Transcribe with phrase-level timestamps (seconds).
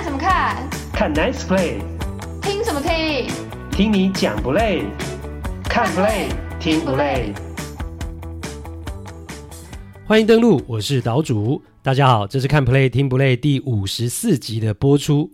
[0.00, 0.66] 看什么看？
[0.94, 1.82] 看 Nice Play。
[2.40, 3.28] 听什么听？
[3.70, 4.84] 听你讲不累？
[5.64, 6.28] 看 Play
[6.58, 7.34] 听不累？
[10.06, 11.62] 欢迎登录，我是岛主。
[11.82, 15.30] 大家好，这是看 Play 听不累第五十四集的播出。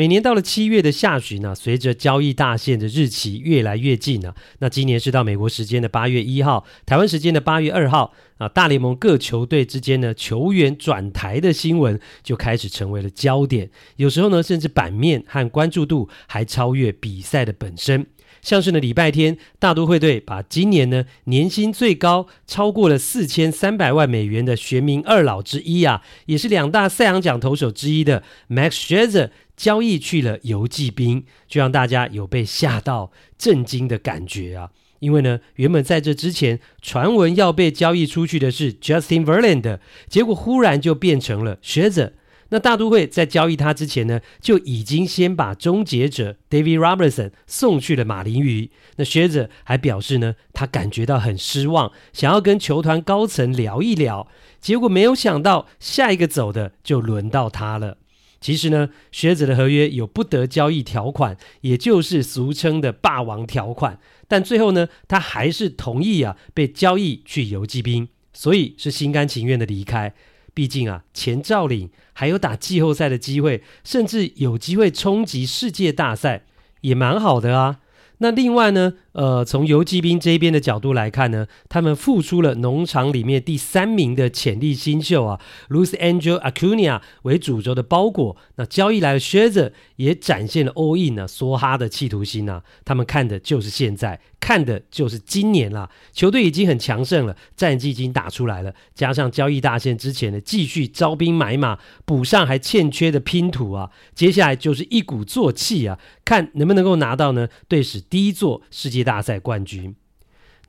[0.00, 18.06] 每年到了七月的下旬呢、随着交易大限的日期越来越近呢、那今年是到美国时间的八月一号，台湾时间的八月二号啊，大联盟各球队之间呢球员转台的新闻就开始成为了焦点，有时候呢甚至版面和关注度还超越比赛的本身。
[18.42, 34.70] 像是呢，礼拜天大都会队把今年呢年薪最高超过了四千三百万美元的玄冥二老之一啊，也是两大赛扬奖投手之一的 Max Scherzer 交易去了游骑兵，就让大家有被吓到、震惊的感觉啊！
[35.00, 39.78] 因为呢，原本在这之前传闻要被交易出去的是 Justin Verlander，
[40.08, 42.12] 结果忽然就变成了 Scherzer。
[42.50, 48.70] 那大都会在交易他之前呢，就已经先把终结者 David Robertson 送去了马林鱼。
[48.96, 54.28] 那学者还表示呢，他感觉到很失望，想要跟球团高层聊一聊。
[54.60, 57.96] 结果没有想到，下一个走的就轮到他了。
[58.40, 63.98] 其实呢学者的合约有不得交易条款，也就是俗称的霸王条款。
[64.26, 70.14] 但最后呢，他还是同意啊，被交易去游骑兵，所以是心甘情愿的离开。
[70.54, 76.44] 毕竟啊，钱照领，还有打季后赛的机会，甚至有机会冲击世界大赛，
[76.82, 77.80] 也蛮好的啊。
[78.22, 88.36] 那另外呢，呃，从游骑兵这边的角度来看呢，他们复出了农场里面第三名的潜力新秀啊，Luis Angel Acuna 为主轴的包裹。
[88.56, 92.62] 那交易来的 Scherzer 也展现了 all in 啊，梭哈的企图心啊。
[92.84, 95.88] 他们看的就是现在，看的就是今年啦。
[96.12, 103.90] 球队已经很强盛了，战绩已经打出来了，加上交易大限之前的继续招兵买马，补上还欠缺的拼图啊。
[104.14, 107.48] 接下来就是一鼓作气啊，看能不能够拿到呢？
[107.68, 109.94] 队史第一座世界大赛冠军。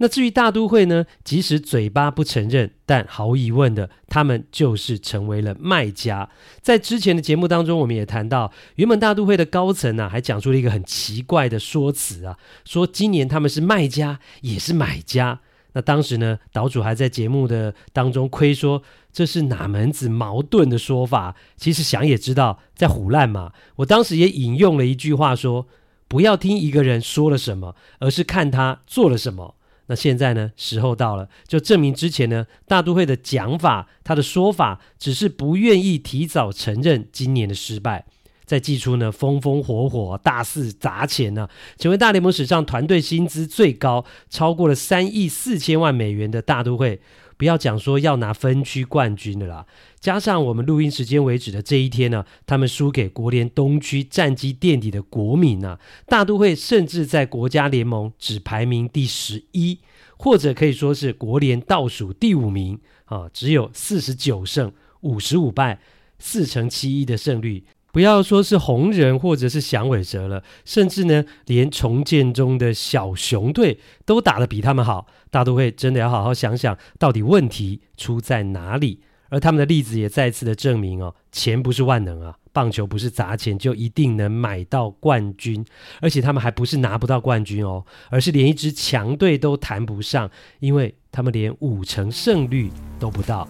[0.02, 1.06] 那至于大都会呢？
[1.24, 6.28] 即使嘴巴不承认，但毫无疑问的，他们就是成为了卖家。
[6.60, 15.42] 在之前的节目当中，我们也谈到，原本大都会的高层啊，还讲出了一个很奇怪的说辞啊，说今年他们是卖家，也是买家。
[15.74, 18.82] 那当时呢，岛主还在节目的当中亏说，
[19.14, 21.36] 这是哪门子矛盾的说法？
[21.56, 23.54] 其实想也知道，在唬烂嘛。
[23.76, 25.68] 我当时也引用了一句话说。
[26.08, 29.56] 不要听一个人说了什么，而是看他做了什么。
[29.92, 30.50] 那现在呢？
[30.56, 38.06] 时候到了，就证明之前呢，大都会的讲法，他的说法，只是不愿意提早承认今年的失败。
[38.46, 47.02] 在季初呢，风风火火，大肆砸钱呢、啊，成为大联盟史上团队薪资最高，超过了三亿四千万美元的大都会。
[47.42, 49.66] 不要讲说要拿分区冠军的啦，
[50.00, 59.80] 加上我们录音时间为止的这一天呢、他们输给国联东区战绩垫底的国民啊，大都会甚至在国家联盟只排名第十一，
[60.18, 65.80] 或者可以说是国联倒数第五名啊，只有四十九胜五十五败，
[66.20, 67.64] 四成七一的胜率。
[67.92, 75.08] 不要说是红人或者是响尾蛇了，甚至呢，连重建中的小熊队都打得比他们好。
[75.30, 79.00] 大都会真的要好好想想，到底问题出在哪里？
[79.30, 85.66] 而他们的例子也再次的证明哦，钱不是万能啊，棒球不是砸钱就一定能买到冠军，
[86.02, 90.30] 而且他们还不是拿不到冠军哦，而是连一支强队都谈不上，
[90.60, 92.70] 因为他们连五成胜率
[93.00, 93.48] 都不到。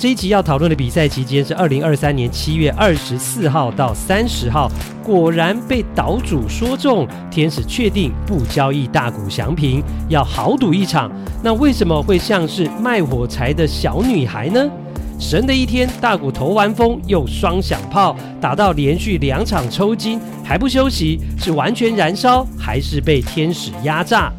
[0.00, 4.72] 这一集要讨论的比赛期间是二零二三年七月二十四号到三十号，
[5.04, 11.12] 果然被岛主说中，天使确定不交易大谷翔平，要豪赌一场。
[11.42, 14.70] 那为什么会像是卖火柴的小女孩呢？
[15.18, 24.32] 神的一天，大谷投完风又双响炮，打到连续两场抽筋还不休息，是完全燃烧还是被天使压榨？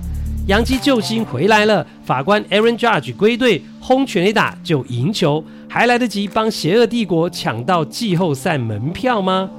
[0.48, 9.50] 洋基救星回来了，法官 Aaron Judge 归队，轰全垒打就赢球，还来得及帮邪恶帝国抢到季后赛门票吗？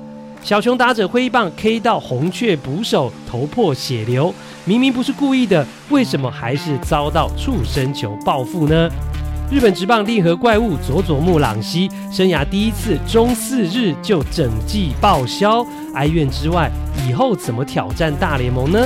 [0.43, 4.35] 小熊打者挥棒 K 到红雀捕手头破血流，
[4.65, 8.91] 明明不是故意的，为什么还是遭到触身球报复呢？
[9.53, 15.65] 日本职棒令和怪物佐佐木朗希生涯第一次中四日就整季报销，
[15.95, 16.69] 哀怨之外，
[17.09, 18.81] 以后怎么挑战大联盟呢？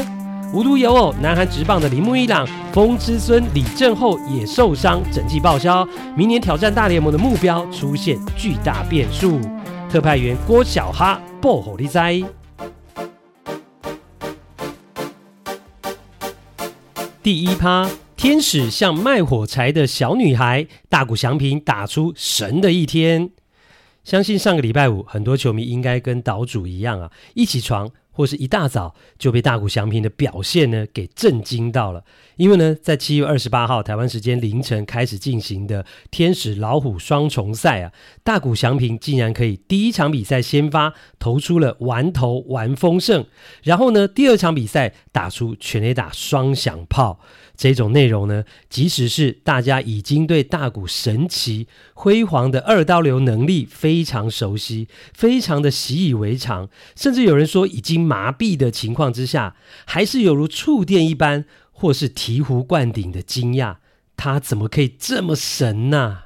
[0.57, 5.87] 无独有偶，南韩直棒的铃木一朗、风之孙李正厚也受伤，整季报销。
[6.17, 9.39] 明年挑战大联盟的目标出现巨大变数。
[9.91, 12.23] 特派员郭小哈报虎哩哉。
[17.23, 23.29] 第一趴，天使像卖火柴的小女孩，大谷翔平打出神的一天。
[24.03, 32.03] 相信上个礼拜五，很多球迷应该跟岛主一样啊，一起床或是一大早就被大谷翔平的表现呢给震惊到了。
[32.37, 37.93] 因为呢，在七月二十八号台湾时间凌晨开始进行的天使老虎双重赛啊，
[38.23, 43.27] 大谷翔平竟然可以第一场比赛先发投出了完投完封胜，
[43.63, 47.21] 然后呢，第二场比赛打出全垒打双响炮。
[47.57, 59.57] 这种内容呢，即使是大家已经对大谷神奇辉煌的二刀流能力非常熟悉，非常的习以为常，甚至有人说已经麻痹的情况之下，
[59.87, 61.47] 还是有如触电一般，
[61.79, 63.77] 或是醍醐灌顶的惊讶，
[64.17, 66.21] 他怎么可以这么神呢、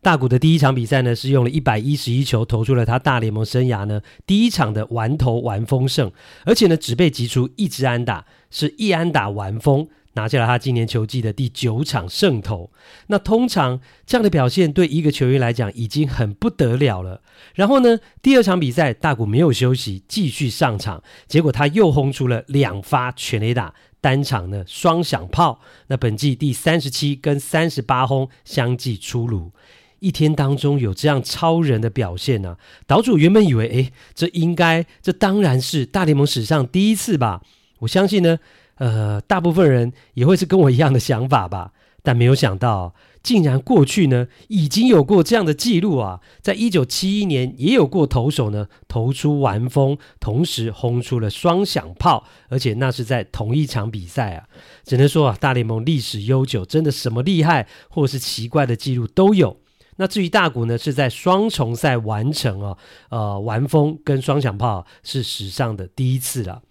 [0.00, 6.12] 大谷的第一场比赛呢，是用了一百一十一球投出了他大联盟生涯呢第一场的完投完封胜，
[6.44, 9.88] 而且呢只被击出一支安打，是一安打完封。
[10.14, 12.70] 拿下了他今年球季的第九场胜投。
[13.08, 17.20] 那通常这样的表现对一个球员来讲已经很不得了了。
[17.54, 23.74] 然后呢，第二场比赛大谷没有休息，继续上场，结果他又轰出了两发全垒打，
[24.06, 25.60] 三场呢双响炮。
[25.88, 29.50] 那本季第三十七跟三十八轰相继出炉。
[29.98, 32.56] 一天当中有这样超人的表现呢、
[32.86, 37.42] 岛主原本以为，诶，这应该，这当然是大联盟史上第一次吧？
[37.80, 38.38] 我相信呢。
[38.76, 41.72] 呃，大部分人也会是跟我一样的想法吧，
[42.02, 42.94] 但没有想到，
[43.26, 46.20] 竟然过去呢已经有过这样的记录啊！
[46.40, 54.46] 在一九七一年，也有过投手呢投出完封，同时轰出了双响炮，而且那是在同一场比赛啊！
[54.84, 59.56] 只能说啊，大联盟历史悠久，真的什么厉害或是奇怪的记录都有。
[59.96, 62.76] 那至于大谷呢，是在双重赛完成啊，
[63.08, 66.62] 呃，完封跟双响炮是史上的第一次了。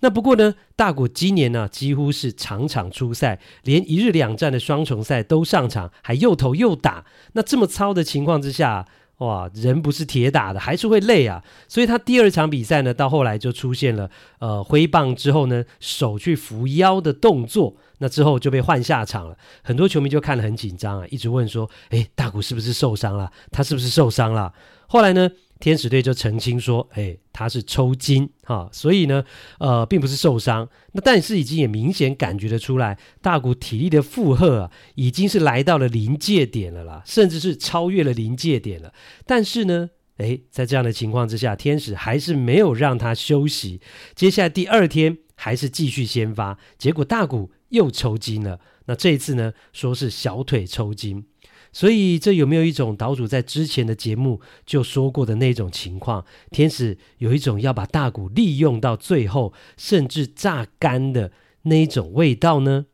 [0.00, 7.04] 那不过呢，大谷今年呢、啊、几乎是场场出赛，连一日两战的双重赛都上场，还又投又打。
[7.32, 8.86] 那这么操的情况之下，
[9.18, 11.44] 哇，人不是铁打的，还是会累啊。
[11.68, 19.36] 所以他第二场比赛呢，到后来就出现了呃挥棒之后呢，手去扶腰的动作，那之后就被换下场了。
[19.62, 23.30] 很多球迷就看得很紧张啊，一直问说：诶，大谷是不是受伤了？
[23.50, 24.54] 他是不是受伤了？
[24.86, 25.30] 后来呢？
[25.60, 29.22] 天使队就澄清说：“哎，他是抽筋哈，所以呢，
[29.58, 30.66] 呃，并不是受伤。
[30.92, 38.92] 那但是已经也明显感觉得出来，大谷体力的负荷啊，已经是来到了临界点了啦，甚至是超越了临界点了。
[39.26, 43.80] 但是呢，哎，在这样的情况之下，天使还是没有让他休息。
[44.14, 48.58] 接下来第二天还是继续先发，结果大谷又抽筋了。
[48.86, 51.26] 那这一次呢，说是小腿抽筋。”
[51.72, 56.24] 所以，这有没有一种岛主在之前的节目就说过的那种情况？
[56.50, 61.32] 天使有一种要把大谷利用到最后，甚至榨干的
[61.62, 62.86] 那一种味道呢？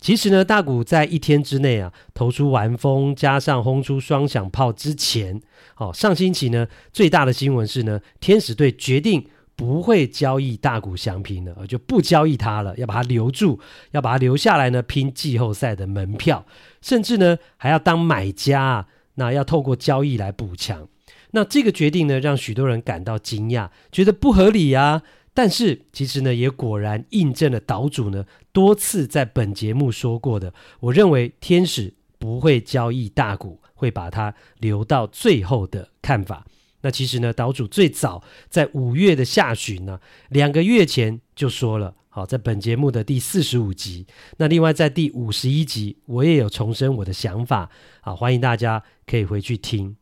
[0.00, 5.40] 其实呢，大谷在一天之内啊，投出完封，加上轰出双响炮之前，
[5.76, 9.26] 哦，上星期呢，最大的新闻是呢，天使队决定。
[9.56, 13.60] 不会交易大谷翔平了，就不交易他了，要把他留住，
[13.92, 16.44] 要把他留下来呢，拼季后赛的门票，
[16.80, 20.88] 甚至呢还要当买家，那要透过交易来补强。
[21.30, 25.02] 那这个决定呢，让许多人感到惊讶，觉得不合理啊。
[25.32, 36.46] 但是其实呢，也果然印证了岛主呢多次在本节目说过的，我认为天使不会交易大谷，会把他留到最后的看法。
[36.84, 44.06] 那其实呢，岛主最早在五月的下旬呢，两个月前就说了，好，在本节目的第四十五集，
[44.36, 47.70] 那另外在第五十一集，我也有重申我的想法，
[48.02, 49.96] 好，欢迎大家可以回去听。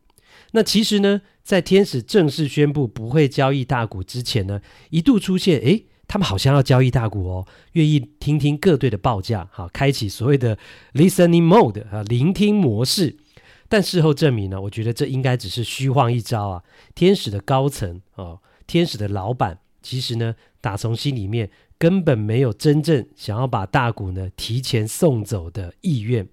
[0.50, 10.58] 那其实呢，在天使正式宣布不会交易大股之前呢，一度出现，诶，他们好像要交易大股哦，愿意听听各队的报价，好，开启所谓的
[10.94, 13.18] listening mode 啊，聆听模式。
[13.72, 16.62] 但事后证明呢，我觉得这应该只是虚晃一招啊！
[16.94, 26.28] 天使的高层哦，天使的老板，其实呢，打从心里面根本没有真正想要把大谷呢提前送走的意愿。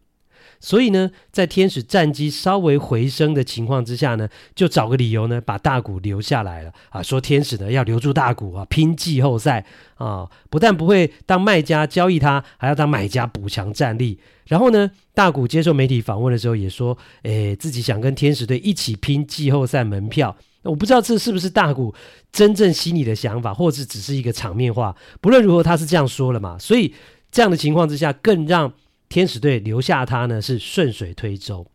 [0.60, 7.02] 所以呢，在天使战绩稍微回升的情况之下呢，就找个理由呢，把大谷留下来了啊！
[7.02, 14.20] 说天使呢要留住大谷啊，拼季后赛啊，不但不会当卖家交易他，还要当买家补强战力。
[14.48, 20.36] 然后呢，大谷接受媒体访问的时候也说，诶，自己想跟天使队一起拼季后赛门票。
[20.64, 21.96] 我不知道这是不是大谷
[22.34, 24.94] 真正心里的想法，或者只是一个场面话。
[25.22, 26.58] 不论如何，他是这样说了嘛。
[26.60, 26.94] 所以
[27.32, 28.74] 这样的情况之下，更让。
[29.10, 31.68] 天使队留下他呢是顺水推舟，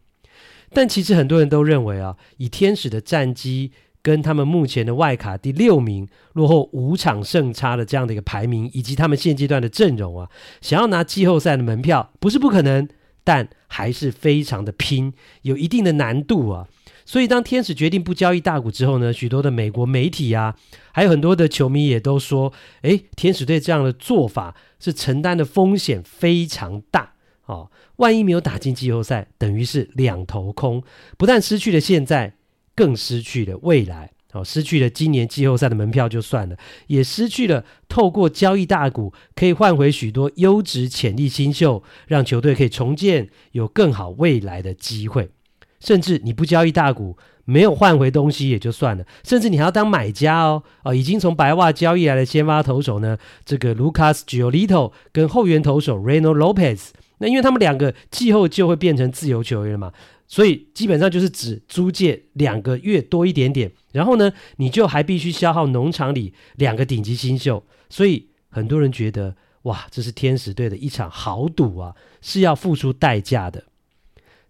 [0.73, 12.89] 但其实很多人都认为啊，以天使的战绩跟他们目前的外卡第六名落后五场胜差的这样的一个排名，以及他们现阶段的阵容啊，想要拿季后赛的门票不是不可能，
[13.25, 15.13] 但还是非常的拼，
[15.43, 16.69] 有一定的难度啊。
[17.07, 20.55] 所以当天使决定不交易大谷之后呢，许多的美国媒体啊，
[20.93, 27.14] 还有很多的球迷也都说，诶，天使队这样的做法是承担的风险非常大
[27.47, 30.83] 哦，万一没有打进季后赛，等于是两头空，
[31.17, 32.35] 不但失去了现在，
[32.75, 34.11] 更失去了未来。
[34.33, 36.57] 哦，失去了今年季后赛的门票就算了，
[36.89, 45.31] 也失去了透过交易大股可以换回许多优质潜力新秀，让球队可以重建有更好未来的机会。
[45.79, 50.65] 甚至你不交易大股，没有换回东西也就算了，甚至你还要当买家哦。
[50.83, 59.93] 哦，已经从白袜交易来的先发投手呢，这个 Lucas Giolito 跟后援投手 Reno Lopez，那因为他们两个季后就会变成自由球员了嘛。
[60.27, 67.63] 所以基本上就是指租借两个月多一点点，然后呢，你就还必须消耗农场里两个顶级新秀。
[67.91, 73.65] 所以很多人觉得，哇，这是天使队的一场豪赌啊，是要付出代价的。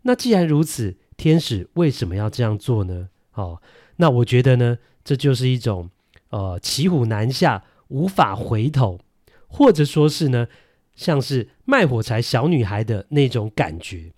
[0.03, 3.09] 那既然如此，天使为什么要这样做呢？
[3.35, 3.61] 哦，
[3.97, 5.91] 那我觉得呢，这就是一种
[6.31, 9.01] 呃骑虎难下、无法回头，
[9.49, 10.47] 或者说是呢，
[10.95, 14.13] 像是卖火柴小女孩的那种感觉。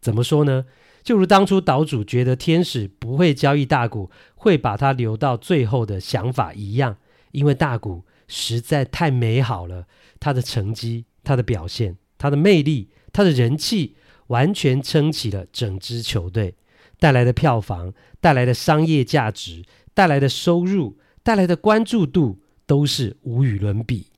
[0.00, 0.64] 怎么说呢？
[1.02, 6.98] 就如当初岛主觉得天使不会交易大谷，会把他留到最后的想法一样，
[7.32, 9.86] 因为大谷实在太美好了，
[10.18, 16.54] 他的成绩、他的表现、他的魅力、他的人气，完全撑起了整支球队，
[16.98, 24.09] 带来的票房、带来的商业价值、带来的收入、带来的关注度，都是无与伦比。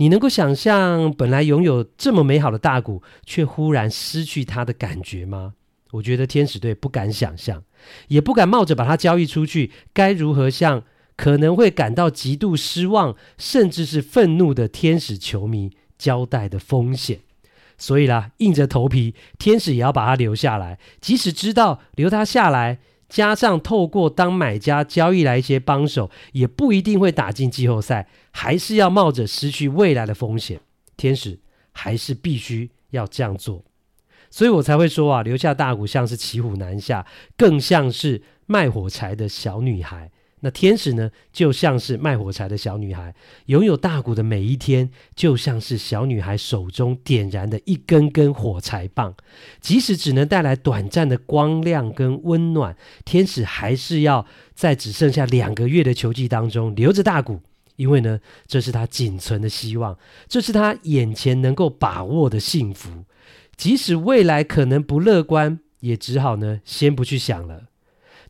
[0.00, 5.52] 你能够想象本来拥有这么美好的大谷，却忽然失去他的感觉吗？
[5.90, 7.62] 我觉得天使队不敢想象，
[8.08, 10.84] 也不敢冒着把他交易出去，该如何向
[11.16, 17.20] 可能会感到极度失望，甚至是愤怒的天使球迷交代的风险。
[17.76, 22.78] 所以啦，硬着头皮，天使也要把他留下来，即使知道留他下来。
[23.10, 30.60] 加上透过当买家交易来一些帮手，也不一定会打进季后赛，还是要冒着失去未来的风险。
[30.96, 31.40] 天使
[31.72, 33.64] 还是必须要这样做，
[34.30, 37.04] 所以我才会说啊，留下大谷像是骑虎难下，
[37.36, 40.10] 更像是卖火柴的小女孩。
[40.42, 43.14] 那天使呢，就像是卖火柴的小女孩，
[43.46, 49.14] 拥有大谷的每一天，就像是小女孩手中点燃的一根根火柴棒。
[49.60, 57.40] 即使只能带来短暂的光亮跟温暖，天使还是要在只剩下两个月的球季当中留着大谷，
[57.76, 63.04] 因为呢，这是他仅存的希望，这是他眼前能够把握的幸福。
[63.56, 67.69] 即使未来可能不乐观，也只好呢，先不去想了。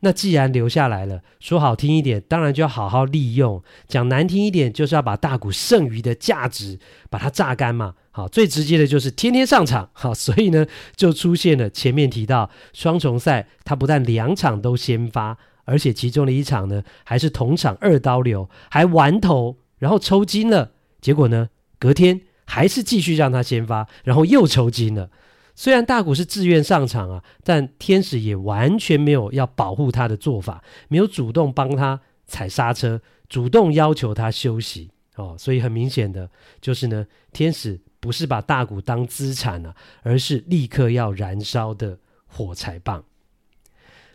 [0.00, 6.78] 那既然留下来了，说好听一点，当然就要好好利用；讲难听一点，就是要把大股剩余的价值
[7.10, 7.94] 把它榨干嘛。
[8.10, 9.90] 好，最直接的就是天天上场。
[9.94, 10.66] 好，所以呢，
[10.96, 20.72] 就出现了前面提到双重赛，他不但两场都先发，而且其中的一场呢，还是同场二刀流，还完投，然后抽筋了。
[21.00, 25.10] 结果呢，隔天还是继续让他先发，然后又抽筋了。
[25.60, 35.36] 虽然大谷是自愿上场啊，但天使也完全没有要保护他的做法，没有主动帮他踩刹车，主动要求他休息哦。
[35.38, 36.30] 所以很明显的
[36.62, 43.04] 就是呢，天使不是把大谷当资产啊，而是立刻要燃烧的火柴棒。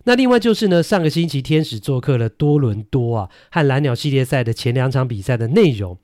[0.05, 5.95] 那另外就是呢，上个星期天使做客了多伦多啊，和蓝鸟系列赛的前两场比赛的内容。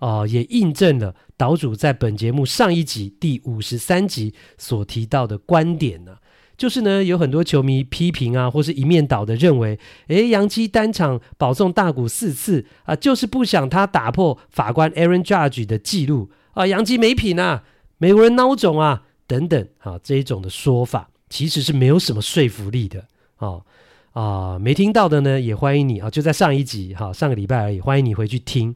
[0.00, 6.16] 哦，也印证了岛主在本节目上一集第五十三集所提到的观点呢，
[6.56, 9.78] 就是呢，有很多球迷批评啊，或是一面倒的认为，
[10.08, 17.62] 诶，杨基单场保送大谷四次啊，就是不想他打破法官 Aaron Judge 的记录啊，杨基没品啊，
[17.98, 23.60] 美国人孬种啊，等等啊，这一种的说法其实是没有什么说服力的啊。
[24.12, 26.10] 啊，没听到的呢，也欢迎你啊！
[26.10, 28.74] 就在上一集哈，上个礼拜而已，欢迎你回去听。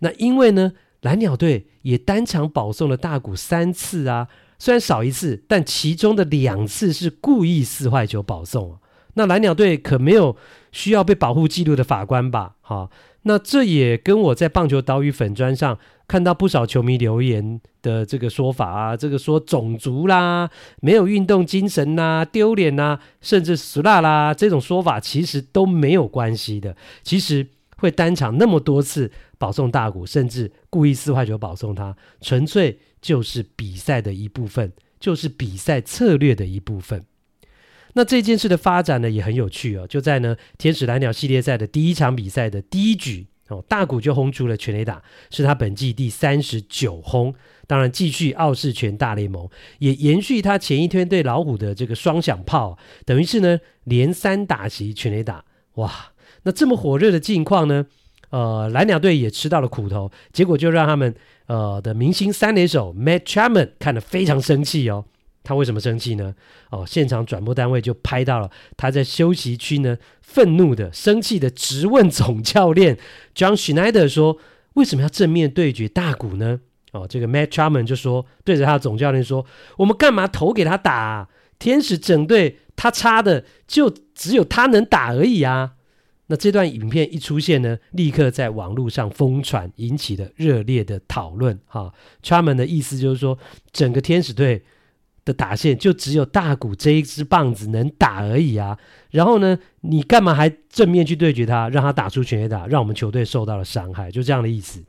[0.00, 4.28] 那因为呢，蓝鸟队也单场保送了大谷三次啊，
[4.58, 8.78] 虽然少一次，但其中的两次是故意四坏球保送。
[9.14, 10.36] 那蓝鸟队可没有
[10.72, 12.56] 需要被保护记录的法官吧？
[12.60, 12.90] 哈，
[13.26, 15.78] 那这也跟我在棒球岛屿粉砖上。
[16.08, 20.48] 看到不少球迷留言的这个说法啊，这个说种族啦，
[20.80, 26.76] 没有运动精神呐，丢脸呐，甚至死啦啦，这种说法其实都没有关系的。
[27.02, 27.44] 其实
[27.78, 37.04] 会单场那么多次保送大谷，甚至故意四坏球保送他，纯粹就是比赛的一部分，就是比赛策略的一部分。
[37.96, 39.86] 那这件事的发展呢，也很有趣哦。
[39.88, 43.26] 就在呢天使蓝鸟系列赛的第一场比赛的第一局。
[43.48, 45.00] 哦，大谷就轰出了全垒打，
[45.30, 47.32] 是他本季第三十九轰。
[47.68, 49.48] 当然，继续傲视全大联盟，
[49.78, 55.44] 也延续他前一天对老虎的这个双响炮，等于是呢连三打席全垒打。
[55.74, 56.12] 哇，
[56.42, 57.86] 那这么火热的境况呢？
[58.30, 61.14] 呃，蓝鸟队也吃到了苦头，结果就让他们
[61.46, 65.04] 呃的明星三垒手 Matt Chapman 看得非常生气哦。
[65.46, 66.34] 他为什么生气呢？
[66.72, 72.98] 哦，现场转播单位就拍到了他在休息区呢，愤怒的、生气的直问总教练
[73.32, 74.38] John Schneider 说
[74.74, 79.46] ：“为什么要正面对决大谷呢？”哦，这个 Matt Chapman 就说，对着他的总教练说
[79.78, 81.28] ：“我们干嘛投给他打？
[81.60, 85.74] 天使整队他差的就只有他能打而已啊！”
[86.26, 91.60] 那这段影片一出现呢，立刻在网络上疯传，引起了热烈的讨论。
[91.66, 93.38] 哈、哦，Chapman 的意思就是说，
[93.70, 94.64] 整个天使队。
[95.26, 98.78] 的打线就只有大谷这一支棒子能打而已啊！
[99.10, 104.82] 然后呢，你干嘛还正面去对决他，让他打出全垒打，让我们球队受到了伤害，就这样的意思。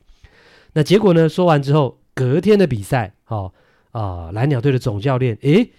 [0.72, 1.28] 那结果呢？
[1.28, 3.52] 说完之后，隔天的比赛，哦
[3.90, 5.70] 啊、蓝鸟队的总教练，诶。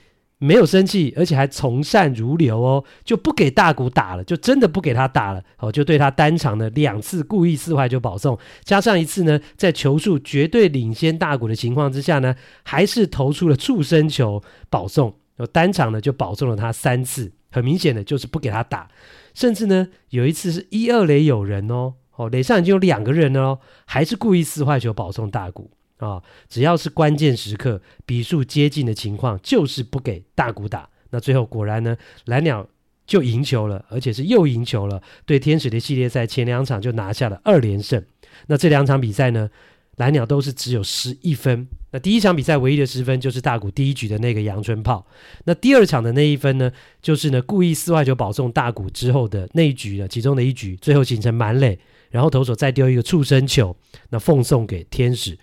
[0.42, 18.90] 没有生气，而且还从善如流哦，就不给大谷打了，就真的不给他打了哦，就对他单场的两次故意四坏球保送，加上一次呢，在球数绝对领先大谷的情况之下呢，还是投出了触身球保送，哦，单场呢就保送了他三次，很明显的就是不给他打，
[19.34, 25.70] 甚至呢有一次是一二垒有人哦，哦垒上已经有两个人了哦，还是故意四坏球保送大谷。
[26.00, 30.90] 啊、只要是关键时刻，比数接近的情况，就是不给大谷打。
[31.12, 32.68] 那最后果然呢，蓝鸟
[33.06, 35.02] 就赢球了，而且是又赢球了。
[35.26, 38.02] 对天使的系列赛前两场就拿下了二连胜。
[38.48, 39.50] 那这两场比赛呢，
[39.98, 41.68] 蓝鸟都是只有十一分。
[41.92, 45.06] 那第一场比赛唯一的失分就是大谷第一局的那个阳春炮。
[45.44, 51.78] 那第二场的那一分呢，就是呢故意四坏球保送大谷之后的那一局的，其中的一局最后形成满垒，
[52.12, 53.76] 然后投手再丢一个触身球，
[54.12, 55.38] 那奉送给天使。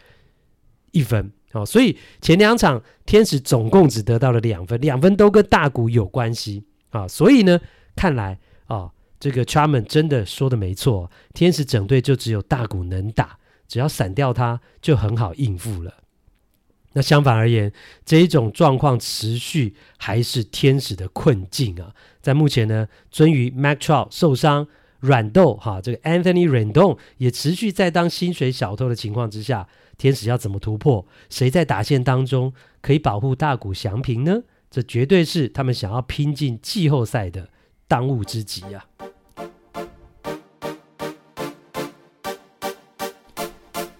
[0.96, 7.60] 一分哦，所以前两场天使总共只得到了两分，两分都跟大谷有关系啊，所以呢，
[7.94, 15.92] 看来啊，这个 Charman 真的说的没错，天使整队就只有大谷能打，只要散掉他就很好应付了。
[16.94, 17.70] 那相反而言，
[18.06, 24.66] 这一种状况持续还是天使的困境啊，在目前呢，尊于 Mike Trout 受伤，
[25.00, 29.68] 软豆哈，这个 Anthony Rendon 也持续在当薪水小偷的情况之下。
[29.98, 31.06] 天使要怎么突破？
[31.30, 34.42] 谁在打线当中可以保护大谷翔平呢？
[34.70, 37.48] 这绝对是他们想要拼进季后赛的
[37.88, 38.86] 当务之急啊！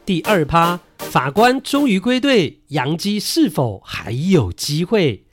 [0.05, 5.25] 第二趴，法官终于归队，洋基是否还有机会？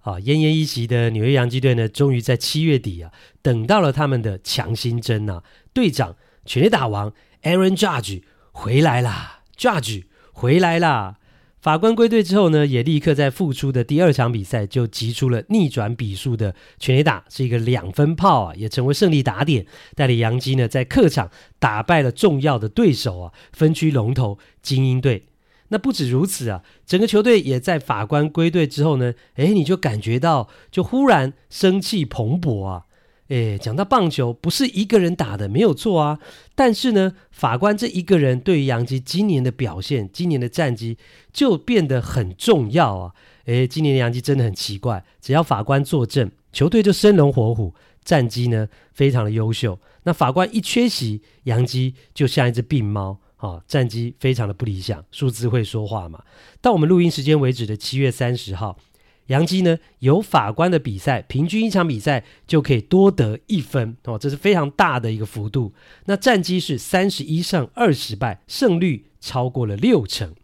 [0.00, 5.42] 啊，奄奄一息的纽约洋基队呢，终于在七月底啊，等到了他们的强心针啊！
[5.72, 7.12] 队长全垒打王
[7.42, 11.18] Aaron Judge 回来啦！Judge 回来啦！
[11.60, 19.64] 法官归队之后呢，也立刻在复出的第二场比赛就击出了逆转比数的全垒打，是一个两分炮啊，也成为胜利打点，
[19.94, 25.24] 带领洋基呢在客场打败了重要的对手啊，分区龙头精英队。
[25.68, 32.82] 那不止如此啊，整个球队也在法官归队之后呢，诶，你就感觉到就忽然生气蓬勃啊。
[33.28, 36.18] 诶，讲到棒球，不是一个人打的，没有错啊。
[36.54, 40.98] 但是呢，法官这一个人对于杨基今年的表现、今年的战绩
[41.32, 43.12] 就变得很重要啊。
[43.46, 49.78] 诶，今年的洋基真的很奇怪，只要法官坐镇，球队就生龙活虎，战绩呢非常的优秀。
[50.02, 55.02] 那法官一缺席，杨基就像一只病猫啊，战绩非常的不理想。
[55.10, 56.22] 数字会说话嘛？
[56.60, 58.78] 到我们录音时间为止的七月三十号。
[59.26, 65.72] 杨基呢，有法官的比赛，平均一场比赛就可以多得一分哦，这是非常大的一个幅度。
[66.04, 70.34] 那战绩是三十一胜二十败，胜率超过了六成。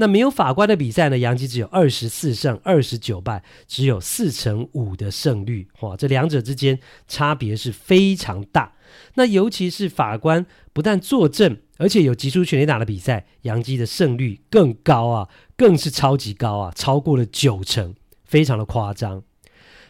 [0.00, 5.66] 那没有法官的比赛呢，杨基只有二十四胜二十九败，只有四成五的胜率。
[5.80, 8.74] 哇，这两者之间差别是非常大。
[9.14, 17.94] 那尤其是法官不但坐镇，而且有击出全垒打的比赛，杨基的胜率更高啊，更是超级高啊，超过了九成。
[18.28, 19.22] 非常的夸张，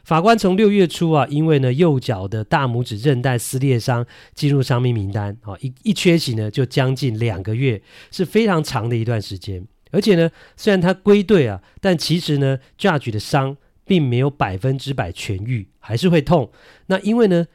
[0.05, 9.66] 法官从六月初啊，因为呢右脚的大拇指韧带撕裂伤进入伤病名单啊，一一缺席呢就将近两个月，是非常长的一段时间。
[9.90, 16.53] 而且呢，虽然他归队啊，但其实呢，Judge 的伤并没有百分之百痊愈，还是会痛。
[16.87, 17.46] 那因为呢，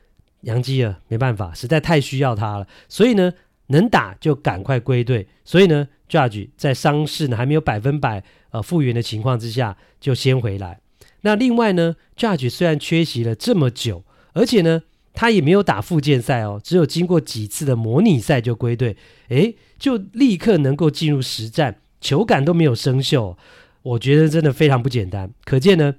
[0.42, 3.32] 杨基啊没办法，实在太需要他了，所以呢
[3.68, 5.28] 能打就赶快归队。
[5.46, 8.24] 所以呢，Judge 在伤势呢还没有百分百。
[8.54, 10.80] 呃，复原的情况之下，就先回来。
[11.22, 18.96] 那另外呢，Judge 虽然缺席了这么久，而且呢，他也没有打复健赛哦，只有经过几次的模拟赛就归队，
[19.30, 23.36] 诶，就立刻能够进入实战，球感都没有生锈，
[23.82, 25.32] 我觉得真的非常不简单。
[25.46, 25.96] 可见呢，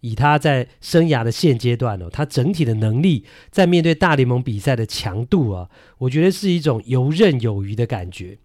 [0.00, 5.68] 以他在生涯的现阶段哦，他整体的能力在面对大联盟比赛的强度啊，
[5.98, 8.38] 我觉得是一种游刃有余的感觉。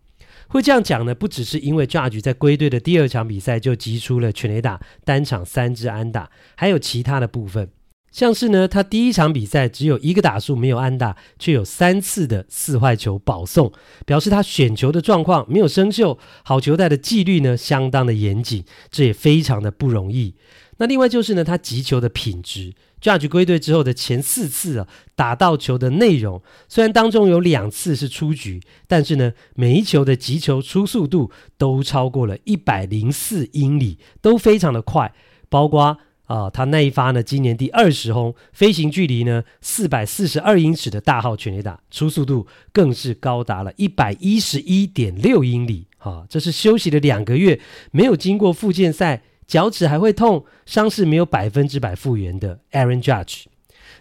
[0.54, 7.70] 会这样讲呢，不只是因为 Judge 在归队的第二场比赛就击出了全垒打，单场三支安打，还有其他的部分。
[8.12, 13.74] 像是呢，他第一场比赛只有一个打数没有安打，却有三次的四坏球保送，
[14.06, 20.36] 表示他选球的状况没有生锈，好球带的纪律呢相当的严谨，这也非常的不容易。
[20.84, 35.14] 那另外就是呢，他击球的品质，Judge 归队之后的前四次啊，打到球的内容，虽然当中有两次是出局，但是呢，每一球的击球出速度都超过了一百零四英里，都非常的快，
[35.48, 36.00] 包括。
[36.26, 45.88] 啊，他那一发呢，今年第二十轰，飞行距离呢四百四十二英尺的大号全垒打，初速度更是高达了一百一十一点六英里。
[45.98, 47.60] 啊，这是休息了两个月，
[47.92, 49.22] 没有经过复健赛，
[49.54, 53.44] 脚趾还会痛，伤势没有百分之百复原的 Aaron Judge。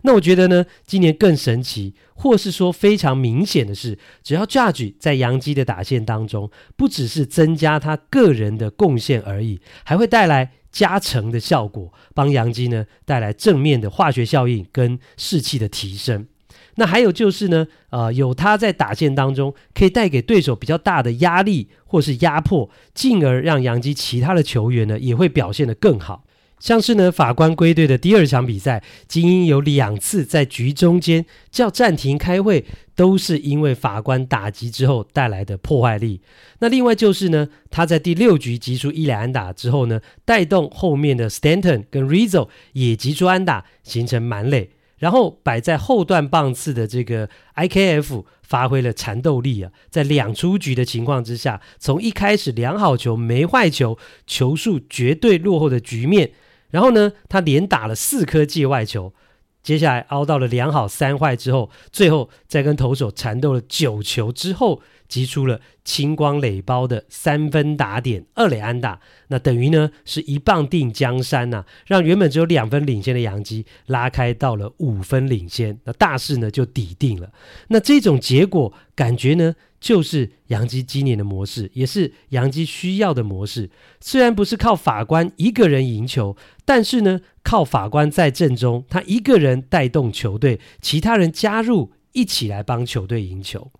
[0.01, 10.53] 那我觉得呢，今年更神奇，或是说非常明显的是，只要 Judge 在洋基的打线当中，不只是增加他个人的贡献而已，还会带来。
[10.73, 16.27] 加成的效果，帮洋基呢带来正面的化学效应跟士气的提升。
[16.76, 26.24] 那还有就是呢，呃，有他在打线当中，可以带给对手比较大的压力或是压迫，进而让洋基其他的球员呢也会表现得更好。
[26.58, 36.20] 像是呢，法官归队的第二场比赛，精英有两次在局中间叫暂停开会，都是因为法官打击之后带来的破坏力。
[36.61, 44.70] 那另外就是呢，他在第六局击出一垒安打之后呢，带动后面的 Stanton 跟 Rizzo 也击出安打，形成满垒。
[45.03, 56.31] 然后摆在后段棒次的这个 IKF 发挥了缠斗力啊，在两出局的情况之下，从一开始两好球没坏球，球数绝对落后的局面。
[56.71, 59.12] 然后呢，他连打了四颗界外球，
[59.61, 64.81] 接下来熬到了两好三坏之后，最后再跟投手缠斗了九球之后，
[65.12, 68.98] 击出了青光垒包的三分打点二垒安打，
[69.29, 77.31] 那等于呢是一棒定江山呐、让原本只有两分领先的洋基拉开到了五分领先，那大势呢就底定了。
[77.68, 83.68] 那这种结果感觉呢，就是洋基今年的模式，也是洋基需要的模式。
[84.01, 93.70] 虽然不是靠法官一个人赢球，但是呢靠法官在阵中，他一个人带动球队，其他人加入一起来帮球队赢球。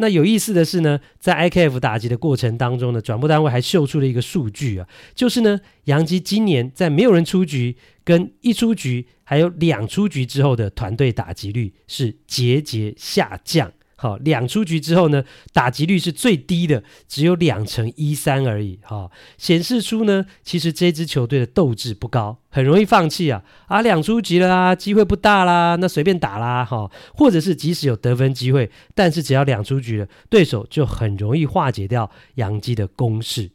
[0.00, 13.72] 那有意思的是呢，在 IKF 打击的过程当中呢，转播单位还秀出了一个数据啊，就是呢，杨基今年在没有人出局、跟一出局、还有两出局之后的团队打击率是节节下降。
[14.00, 18.78] 好，两出局之后呢，打击率是最低的，只有两成一三而已。
[18.82, 23.42] 哈、显示出呢，其实这支球队的斗志不高，很容易放弃啊。
[23.66, 26.64] 啊，两出局了啦，机会不大啦，那随便打啦。
[26.64, 33.50] 哈、或者是即使有得分机会，但是只要两出局了，对手就很容易化解掉杨基的攻势。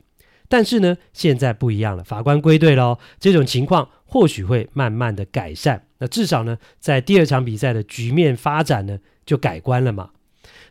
[0.47, 5.87] 但是呢，现在不一样了，法官归队喽，这种情况或许会慢慢的改善。
[5.97, 10.11] 那至少呢，在第二场比赛的局面发展呢，就改观了嘛。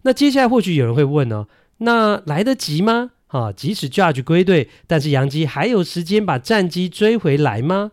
[0.05, 1.47] 那接下来或许有人会问哦，
[1.79, 3.11] 那来得及吗？
[3.27, 7.91] 啊，即使 Judge 归队，但是杨基还有时间把战机追回来吗？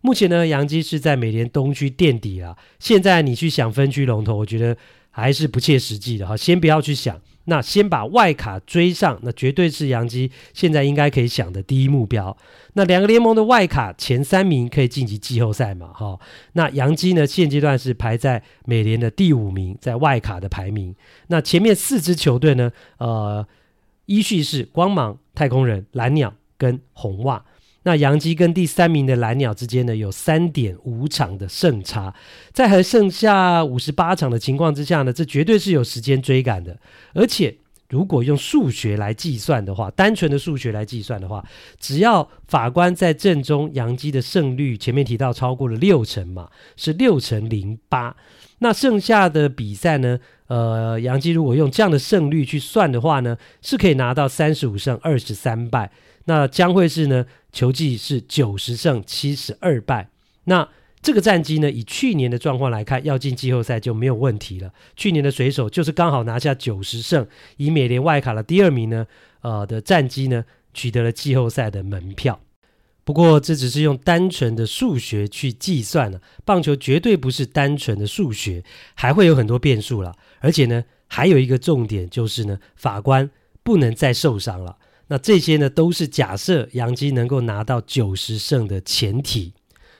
[0.00, 2.56] 目前呢，杨基是在美联东区垫底啊。
[2.78, 4.76] 现在你去想分区龙头，我觉得
[5.10, 7.20] 还是不切实际的哈，先不要去想。
[7.50, 12.34] 那先把外卡追上，那绝对是洋基现在应该可以想的第一目标。
[12.74, 15.88] 那两个联盟的外卡前三名可以晋级季后赛嘛？
[15.92, 16.16] 哈，
[16.52, 20.94] 那洋基呢，现阶段是排在美联的第五名，在外卡的排名。
[21.26, 23.44] 那前面四支球队呢，呃，
[24.06, 27.44] 依序是光芒、太空人、蓝鸟跟红袜。
[27.82, 32.14] 那杨基跟第三名的蓝鸟之间呢，有三点五场的胜差，
[32.52, 36.78] 在还剩下五十八场的情况之下呢，这绝对是有时间追赶的。
[37.14, 37.56] 而且，
[37.88, 41.42] 如果用数学来计算的话，单纯的数学来计算的话，
[41.78, 48.14] 只要法官在阵中，杨基的胜率前面提到超过了六成嘛，是六成零八。
[48.58, 55.90] 那剩下的比赛呢，呃，杨基如果用这样的胜率去算的话呢，是可以拿到三十五胜二十三败。
[56.30, 60.10] 那将会是呢，球季是九十胜七十二败。
[60.44, 60.68] 那
[61.02, 64.72] 这个战绩呢，以去年的状况来看，要进季后赛就没有问题了。
[64.94, 69.08] 去年的水手就是刚好拿下九十胜，以美联外卡的第二名呢，
[69.40, 72.38] 呃的战绩呢，取得了季后赛的门票。
[73.02, 78.62] 不过这只是用单纯的数学去计算了，棒球绝对不是单纯的数学，
[78.94, 80.14] 还会有很多变数了。
[80.38, 83.28] 而且呢，还有一个重点就是呢，法官
[83.64, 84.76] 不能再受伤了。
[85.10, 89.52] 那这些呢，都是假设洋基能够拿到九十胜的前提。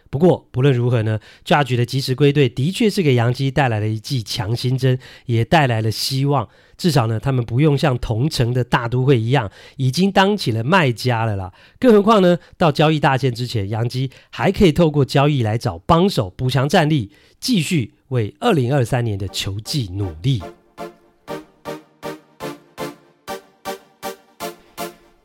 [0.08, 6.48] 不过不论如何呢，Judge 的及时归队的确是给洋基带来了一剂强心针，也带来了希望。
[6.76, 11.52] 至少呢，他们不用像同城的大都会一样，已经当起了卖家了啦。
[11.78, 20.40] 更何况呢，到交易大限之前，洋基还可以透过交易来找帮手补强战力，继续为二零二三年的球季努力。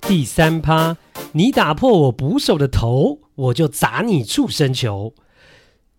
[0.08, 0.98] 第三趴，
[1.32, 5.16] 你打破我捕手的头，我就砸你触身球。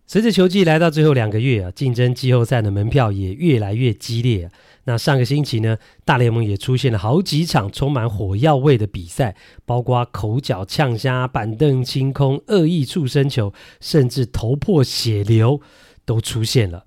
[0.05, 4.51] 随着球季来到最后两个月啊，竞争季后赛的门票也越来越激烈啊。
[4.85, 15.59] 那上个星期呢，大联盟也出现了好几场充满火药味的比赛，包括口角呛虾、板凳清空、恶意触身球，甚至头破血流
[16.05, 16.85] 都出现了。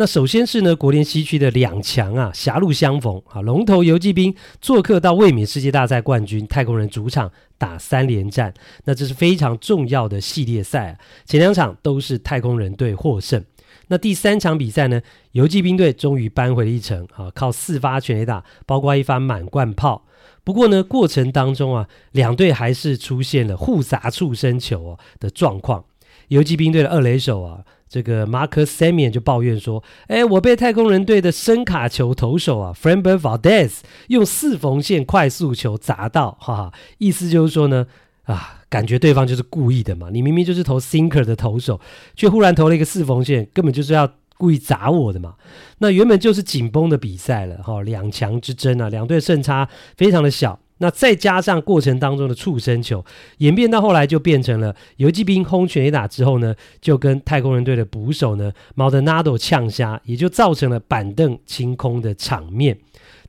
[0.00, 13.44] 那首先是呢，国联西区的两强啊，狭路相逢啊，龙头游骑兵做客到卫冕世界大赛冠军太空人主场打三连战，那这是非常重要的系列赛啊，前两场都是太空人队获胜。
[13.88, 20.06] 那第三场比赛呢，游骑兵队终于扳回了一城啊，靠四发全垒打，包括一发满贯炮。
[20.42, 25.84] 不过呢，过程当中啊，两队还是出现了互砸触身球的状况。
[26.28, 27.66] 游骑兵队的二垒手啊。
[27.90, 37.88] 这个 Marcus Semien 就抱怨说：“哎，我被太空人队的深卡球投手啊，Framber Valdez 用四缝线快速球砸到，哈哈，意思就是说呢，
[38.26, 40.08] 啊，感觉对方就是故意的嘛。
[40.12, 41.80] 你明明就是投 sinker 的投手，
[42.14, 45.34] 却忽然投了一个四缝线，根本就是要故意砸我的嘛。
[45.78, 53.04] 那原本就是紧绷的比赛了，哈，两强之争啊，两队胜差非常的小。”那再加上过程当中的触身球，
[53.38, 62.78] 演变到后来就变成了游击兵轰拳一打之后呢，就跟太空人队的捕手呢 m o d e n a d o 呛瞎，也就造成了板凳清空的场面。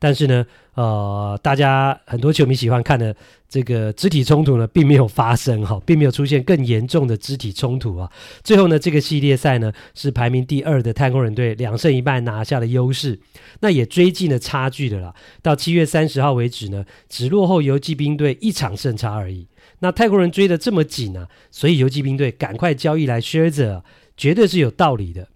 [0.02, 3.16] 但是呢，呃，大家很多球迷喜欢看的
[3.48, 8.12] 这个肢体冲突呢，并没有发生哈， 并没有出现更严重的肢体冲突啊。
[8.44, 13.20] 最后呢，这个系列赛呢是排名第二的太空人队两胜一败拿下了优势，
[13.60, 15.14] 那也追进了差距的啦。
[15.44, 19.48] 到七月三十号为止呢，只落后游骑兵队一场胜差而已。
[19.82, 23.84] 那太空人追得这么紧啊，所以游骑兵队赶快交易来 share
[24.18, 25.28] 绝对是有道理的。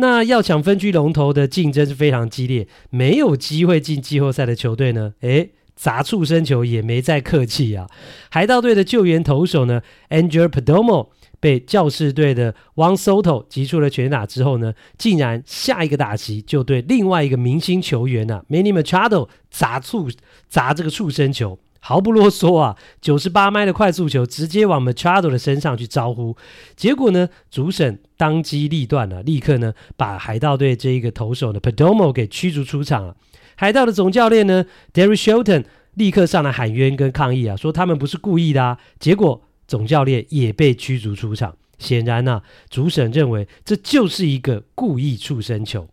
[0.00, 7.88] 那要抢分区龙头的竞争是非常激烈，没有机会进季后赛的球队呢，诶，砸触身球也没再客气啊。
[8.30, 11.08] 海盗队的救援投手呢，Andrew Padomo
[11.40, 20.08] 被教士队的 Juan Soto 击出了全打之后呢，竟然下一个打击就对另外一个明星球员啊，Manny Machado 砸触
[20.48, 21.58] 砸这个触身球。
[21.80, 26.36] 毫不啰嗦啊，九十八迈的快速球直接往 Machado 的身上去招呼，
[26.76, 33.16] 结果呢，主审当机立断了，立刻呢把海盗队这一个投手的 Perdomo 给驱逐出场了。
[33.56, 35.64] 海盗的总教练呢，Derek Shelton
[35.94, 38.78] 立刻上来喊冤跟抗议啊，说他们不是故意的啊。
[38.98, 41.56] 结果总教练也被驱逐出场。
[41.78, 45.88] 显然呢、主审认为这就是一个故意触身球。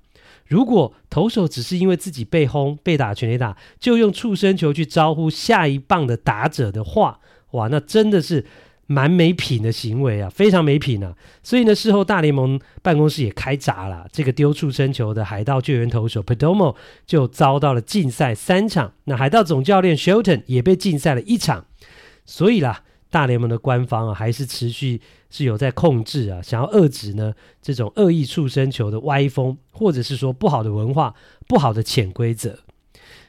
[0.48, 7.20] 如果投手只是因为自己被轰、被打全垒打，就用触身球去招呼下一棒的打者的话，
[7.52, 8.46] 哇，那真的是
[8.86, 11.16] 蛮没品的行为啊，非常没品啊！
[11.42, 16.76] 所以呢，事后大联盟办公室也开闸了，这个丢触身球的海盗救援投手 Perdomo
[17.08, 21.66] 就遭到了禁赛三场，那海盗总教练 Shelton 也被禁赛了一场，
[22.26, 22.84] 所以啦。
[23.16, 25.00] 大联盟的官方啊，还是持续
[25.30, 31.16] 是有在控制啊，想要遏制呢这种恶意触身球的歪风，或者是说不好的文化、
[31.48, 32.60] 不好的潜规则。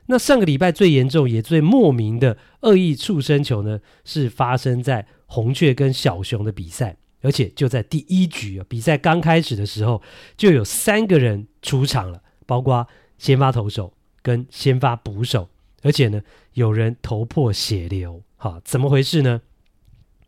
[0.06, 10.02] 那上个礼拜最严重也最莫名的恶意触身球呢，是发生在红雀跟小熊的比赛，而且就在第一局啊，比赛刚开始的时候
[10.36, 12.84] 就有三个人出场了，包括
[13.18, 15.48] 先发投手跟先发捕手，
[15.82, 16.20] 而且呢
[16.54, 19.40] 有人头破血流，哈，怎么回事呢？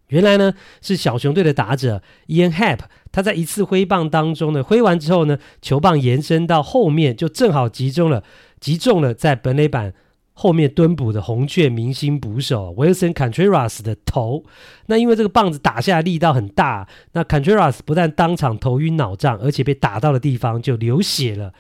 [0.08, 2.80] 原来呢是小熊队的打者 Ian Happ，
[3.12, 8.24] 他在一次挥棒当中呢挥完之后呢，球棒延伸到后面，就正好击中了
[8.60, 9.92] 击中了在本垒板
[10.32, 14.44] 后面蹲捕的红雀明星捕手 Wilson Contreras 的头。
[14.86, 21.52] 那因为这个棒子打下来力道很大，那 Contreras 不但当场头晕脑胀，而且被打到的地方就流血了。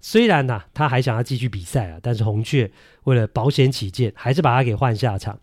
[0.00, 2.70] 虽然呢、他还想要继续比赛啊，但是红雀
[3.04, 5.38] 为了保险起见，还是把他给换下场。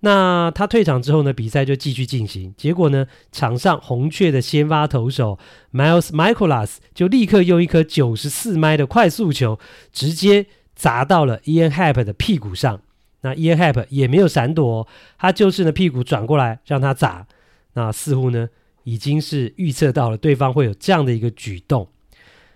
[0.00, 2.54] 那他退场之后呢，比赛就继续进行。
[2.56, 5.38] 结果呢，场上红雀的先发投手
[5.72, 9.58] Miles Mikolas 就立刻用一颗九十四迈的快速球，
[9.92, 12.80] 直接砸到了 Ian Happ 的屁股上。
[13.22, 14.86] 那 Ian Happ 也没有闪躲，
[15.18, 17.26] 他就是呢屁股转过来让他砸。
[17.72, 18.48] 那似乎呢
[18.84, 21.88] 已经是预测到了对方会有这样的一个举动。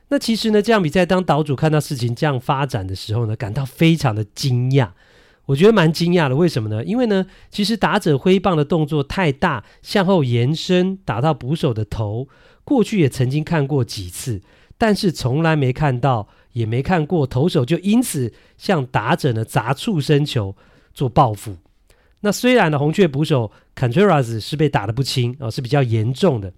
[0.08, 4.90] 那其实呢，这场比赛当岛主看到事情这样发展的时候呢，感到非常的惊讶。
[5.46, 6.84] 我觉得蛮惊讶的，为什么呢？
[6.84, 12.28] 因为呢，其实打者挥棒的动作太大，向后延伸打到捕手的头，
[12.62, 14.40] 过去也曾经看过几次，
[14.78, 20.54] 但是从来没看到，也没看过投手就因此向打者呢砸触身球
[20.94, 21.56] 做报复。
[22.20, 26.52] 那虽然呢，红雀捕手 Contreras 是被打得不轻啊，是比较严重的，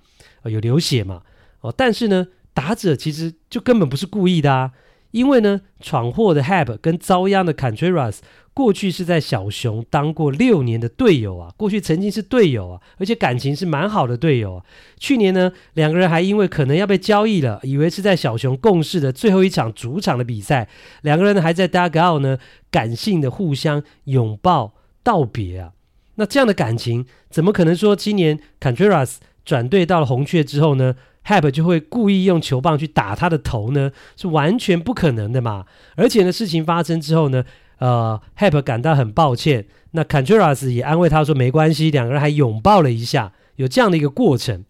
[0.45, 1.23] 有流血嘛，
[1.63, 4.73] 哦，但是呢，打者其实就根本不是故意的啊。
[5.13, 8.19] 因为呢，闯祸的 Hab 跟遭殃的 Contreras
[8.55, 14.65] 过去是在小熊当过六年的队友啊，过去曾经是队友啊，而且感情是蛮好的队友啊。
[14.97, 20.69] 去年呢，两个人还因为可能要被交易了，以为是在小熊共事的最后一场主场的比赛，
[21.03, 22.39] 两个人还在 Dugout 呢，
[22.71, 25.73] 感性的互相拥抱道别啊。
[26.15, 30.95] 那这样的感情，怎么可能说今年 Contreras 转队到了红雀之后呢
[31.27, 35.67] ？Happ 就会故意用球棒去打他的头呢，是完全不可能的嘛。
[35.97, 37.45] 而且呢，事情发生之后呢，
[37.79, 44.65] 呃，Hepp 感到很抱歉，那 Contreras 也安慰他说没关系，两个人还拥抱了一下，有这样的一个过程。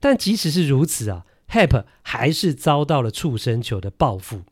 [0.00, 4.42] 但即使是如此啊，Hepp 还是遭到了畜生球的报复。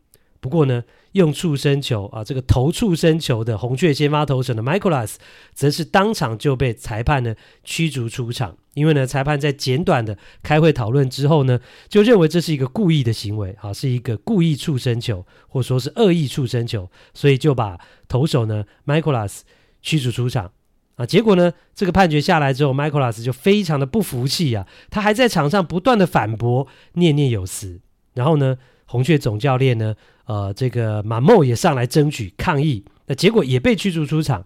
[0.43, 5.15] 不过呢，用触身球啊，这个投触身球的红雀先发投手的 Mikolas，
[5.55, 8.57] 则是当场就被裁判呢驱逐出场。
[8.75, 17.79] 因为呢，裁判在简短的开会讨论之后呢，就认为这是一个故意的行为啊，是一个故意触身球，或说是恶意触身球，所以就把
[18.09, 19.43] 投手呢 Mikolas
[19.81, 20.51] 驱逐出场
[20.97, 21.07] 啊。
[21.07, 27.81] 结果呢，这个判决下来之后，Mikolas 就非常的不服气啊，他还在场上不断的反驳，念念有词。
[28.15, 29.95] 然后呢，红雀总教练呢，
[30.27, 34.45] 呃，这个马莫也上来争取抗议，那结果也被驱逐出场。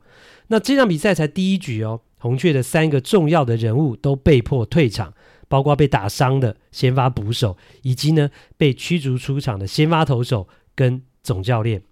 [0.49, 2.01] 那这场比赛才第一局哦。
[2.19, 5.13] 红雀的三个重要的人物都被迫退场，
[5.49, 11.83] 包括被打伤的先发捕手，以及呢被驱逐出场的先发投手跟总教练。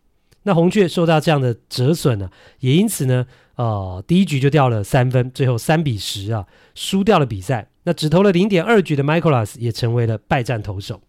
[0.45, 7.69] 那红雀受到这样的折损呢、也因此呢，呃，第一局就掉了三分，最后三比十啊输掉了比赛。
[7.85, 11.03] 那只投了零点二局的 Mikolas 也成为了败战投手。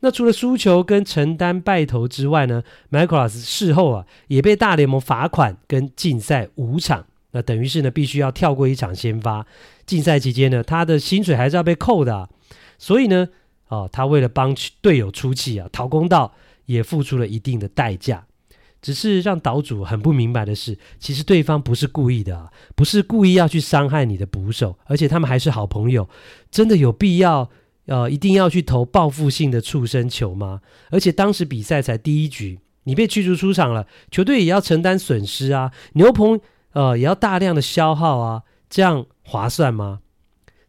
[0.00, 7.06] 那除了输球跟承担败投之外呢，Mikolas 事后啊也被大联盟罚款跟禁赛五场。
[7.32, 9.46] 那等于是呢，必须要跳过一场先发。
[9.86, 12.28] 禁赛期间呢，他的薪水还是要被扣的。
[12.78, 13.28] 所以呢，
[13.68, 16.32] 哦，他为了帮队友出气啊，讨公道，
[16.66, 18.24] 也付出了一定的代价。
[18.82, 26.08] 只是让岛主很不明白的是，其实对方不是故意的啊，不是故意要去伤害你的捕手，而且他们还是好朋友。
[26.50, 27.50] 真的有必要
[27.86, 30.60] 呃，一定要去投报复性的触身球吗？
[30.90, 35.72] 而且当时比赛才第一局，你被驱逐出场了，球队也要承担损失啊。
[35.94, 36.40] 牛棚。
[36.72, 40.02] 呃，也要大量的消耗啊，这样划算吗？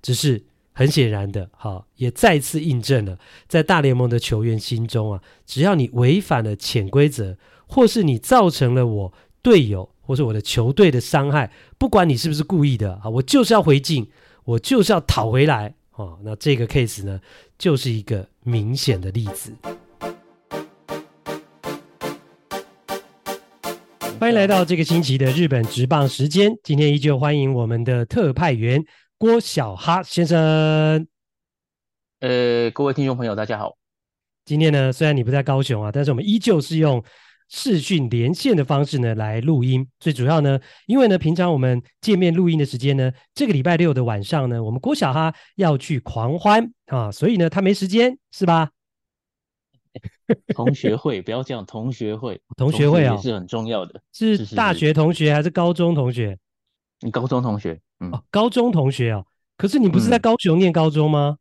[0.01, 14.09] 只是很显然的，好，也再次印证了，在大联盟的球员心中啊，只要你违反了潜规则，或是你造成了我队友或是我的球队的伤害，不管你是不是故意的啊，我就是要回敬，
[14.45, 16.19] 我就是要讨回来哦。
[16.23, 17.19] 那这个 case 呢，
[17.57, 19.53] 就是一个明显的例子。
[24.19, 26.51] 欢迎来到这个星期的日本直棒时间。
[26.63, 28.83] 今天依旧欢迎我们的特派员
[29.17, 31.07] 郭小哈先生。
[32.19, 33.75] 呃，各位听众朋友，大家好。
[34.45, 37.03] 今天呢，虽然你不在高雄啊，但是我们依旧是用
[37.53, 39.85] 视讯连线的方式呢来录音。
[39.99, 48.71] 最主要呢，因为呢，平常我们见面录音的时间呢，这个礼拜六的晚上呢，我们郭小哈要去狂欢啊，所以呢，他没时间，是吧？
[50.55, 51.65] 同学会，不要这样。
[51.65, 54.01] 同学会， 同学会啊，是很重要的。
[54.13, 56.37] 是大学同学还是高中同学？
[57.01, 59.25] 你高中同学，嗯，哦，高中同学哦。
[59.57, 61.37] 可是你不是在高雄念高中吗？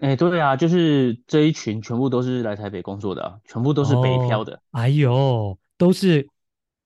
[0.00, 4.60] 哎，对啊，就是这一群全部都是来台北工作的啊，全部都是北漂的。
[4.70, 6.26] 哎呦，都是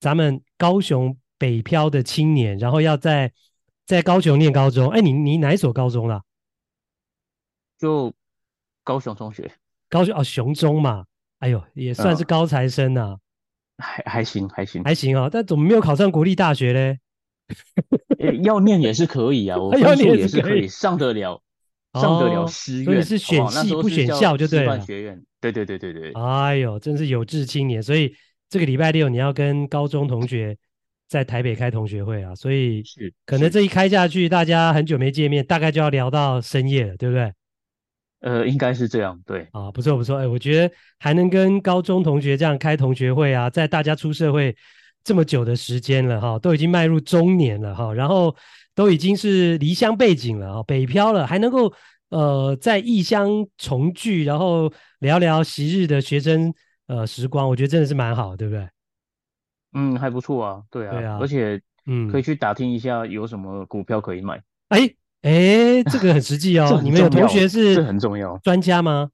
[0.00, 3.33] 咱们高雄北漂的青年，然后要在
[3.87, 4.88] 在高雄念高中。
[4.88, 6.22] 哎，你你哪一所高中啦？
[7.79, 8.12] 就
[8.83, 9.50] 高雄中学。
[9.88, 11.05] 高雄哦，雄中嘛，
[11.38, 13.18] 哎呦，也算是高材生呐、啊，
[13.79, 16.98] 还还行还行还行啊、哦，但怎么没有考上国立大学嘞？
[18.42, 21.42] 要念也是可以啊， 我分数也是可以上得了，
[21.94, 24.78] 上得了师院，所以是选系不选校就对了。
[24.80, 26.12] 学院，对对对对对。
[26.12, 28.14] 哎呦，真是有志青年，所以
[28.48, 30.56] 这个礼拜六你要跟高中同学
[31.08, 32.82] 在台北开同学会啊，所以
[33.26, 37.32] 可能这一开下去，大家很久没见面，大概就要聊到深夜了，对不对？
[38.20, 44.56] 呃，应该是这样，对啊，不错不错，哎，我觉得还能跟高中同学这样开同学会啊，在大家出社会
[45.04, 48.34] 这么久的时间了哈，都已经迈入中年了哈，然后
[48.75, 51.72] 都已经是离乡背景了啊，北漂了，还能够
[52.10, 56.52] 呃在异乡重聚，然后聊聊昔日的学生
[56.87, 58.68] 呃时光，我觉得真的是蛮好，对不对？
[59.75, 64.40] 嗯，还不错啊，对啊，对啊，而且嗯，可以去打听一下有什么股票可以买。
[64.68, 64.90] 哎
[65.22, 69.08] 哎，这个很实际哦， 你们有同学是这很重要专家吗？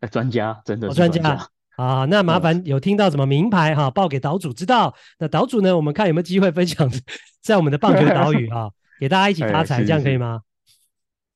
[0.00, 1.34] 哎，专家真的是专家。
[1.34, 1.38] 哦
[1.76, 4.94] 啊，那麻烦有听到什么名牌哈，报给岛主知道。
[5.18, 6.88] 那岛主呢，我们看有没有机会分享
[7.42, 8.70] 在我们的棒球岛屿啊，
[9.02, 10.40] 给大家一起发财，这样可以吗？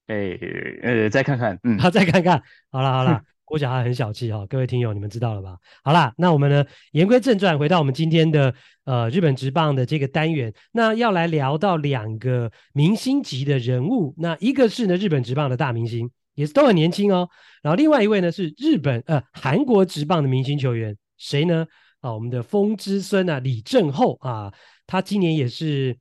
[0.06, 0.38] 哎，
[0.82, 2.40] 呃，再看看，嗯，好， 再看看。
[2.70, 5.56] 好了好了， 郭小孩很小气哈，各位听友你们知道了吧？
[5.82, 8.54] 好啦，那我们呢，言归正传，回到我们今天的
[8.84, 16.08] 呃日本职棒的这个单元，那要来聊到两个明星级的人物，那一个是呢日本职棒的大明星。
[16.36, 17.28] 也是都很年轻哦，
[17.62, 21.66] 然后另外一位呢是日本呃韩国职棒的明星球员，谁呢？
[22.00, 24.52] 啊，我们的风之孙啊李正厚啊，
[24.86, 25.96] 他今年也是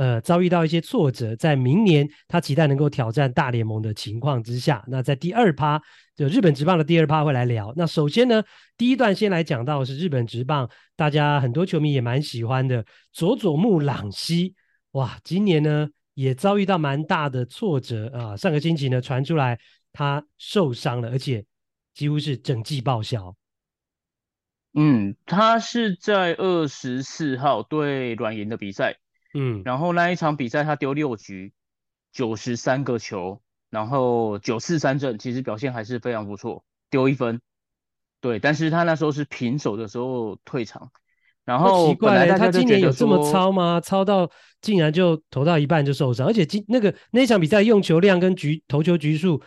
[0.00, 5.78] 呃遭遇到一些挫折，在明年他期待能够挑战大联盟的情况之下，那在第二趴
[6.16, 7.70] 就日本职棒的第二趴会来聊。
[7.76, 8.42] 那首先呢，
[8.78, 12.82] 第一段先来讲到是日本职棒，大家很多球迷也蛮喜欢的
[13.12, 14.54] 佐佐木朗希，
[14.92, 19.58] 哇，今年呢也遭遇到蛮大的挫折啊，上个星期呢传出来。
[19.92, 21.44] 他受伤了，而且
[21.94, 23.34] 几乎是整季报销。
[24.74, 28.99] 嗯，他是在二十四号对软银的比赛，
[29.34, 31.52] 嗯，然后那一场比赛他丢六局，
[32.12, 37.40] 九十三个球，然后九次三振，其实表现还是非常不错，丢一分。
[38.20, 40.90] 对，但是他那时候是平手的时候退场，
[41.44, 43.80] 然后奇怪了，他今年有这么超吗？
[43.80, 49.42] 超到竟然就投到一半就受伤，而且今那个那场比赛用球量跟局投球局数。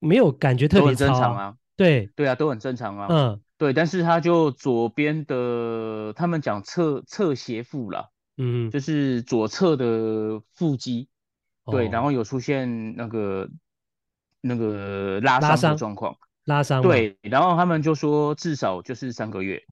[0.00, 11.08] 没有感觉特别正常啊，对对啊，都很正常啊，嗯，对，但是他就左边的，他们讲侧侧斜腹啦，嗯，就是左侧的腹肌，
[11.64, 13.48] 哦、对，然后有出现那个
[14.40, 19.62] 那个拉伤的状况，拉伤，对，然后他们就说至少就是三个月，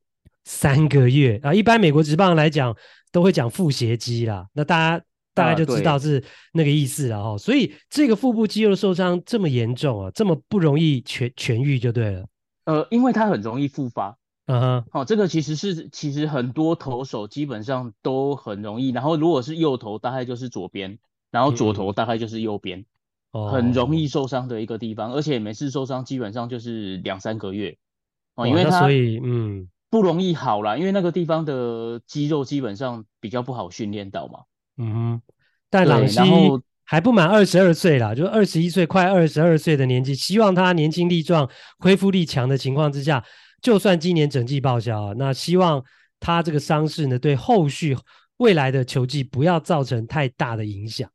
[0.44, 2.76] 三个月啊，一般美国职棒来讲
[3.10, 5.04] 都会讲腹斜肌啦，那大家。
[5.34, 12.26] 大概就知道是那个意思了哈，啊、所以这个腹部肌肉受伤这么严重啊，这么不容易痊痊愈就对了。
[12.66, 14.14] 呃，因为它很容易复发。
[14.52, 20.98] 嗯哼，好、哦，这个其实是其实很多投手基本上都很容易，然后如果是右投，大概就是左边，
[21.30, 22.84] 然后左投大概就是右边，
[23.32, 27.78] 嗯、很容易受伤的一个地方，哦、而且每次受伤基本上就是两三个月。
[28.34, 34.40] 哦，因为他所以嗯不容易好啦，因为那个地方的肌肉基本上比较不好训练到嘛。
[34.76, 35.22] 嗯哼，
[35.70, 36.20] 但朗希
[36.84, 41.48] 还不满二十二岁啦，就二十一岁，快二十二岁的年纪，希望他年轻力壮、
[41.78, 43.24] 恢复力强的情况之下，
[43.62, 45.82] 就算今年整季报销，那希望
[46.18, 47.96] 他这个伤势呢，对后续
[48.38, 51.08] 未来的球季不要造成太大的影响。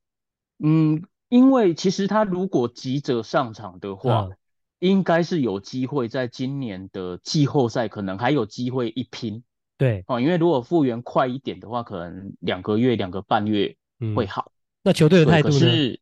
[0.64, 4.38] 嗯，因为其实他如果急着上场的话，嗯、
[4.80, 9.44] 应该是有机会在今年的季后赛可能还有机会一拼。
[9.78, 13.76] 对哦，因为如果复原快一点的话，可能两个月、两个半月
[14.16, 14.52] 会好。
[14.52, 16.00] 嗯、那球队的态度呢？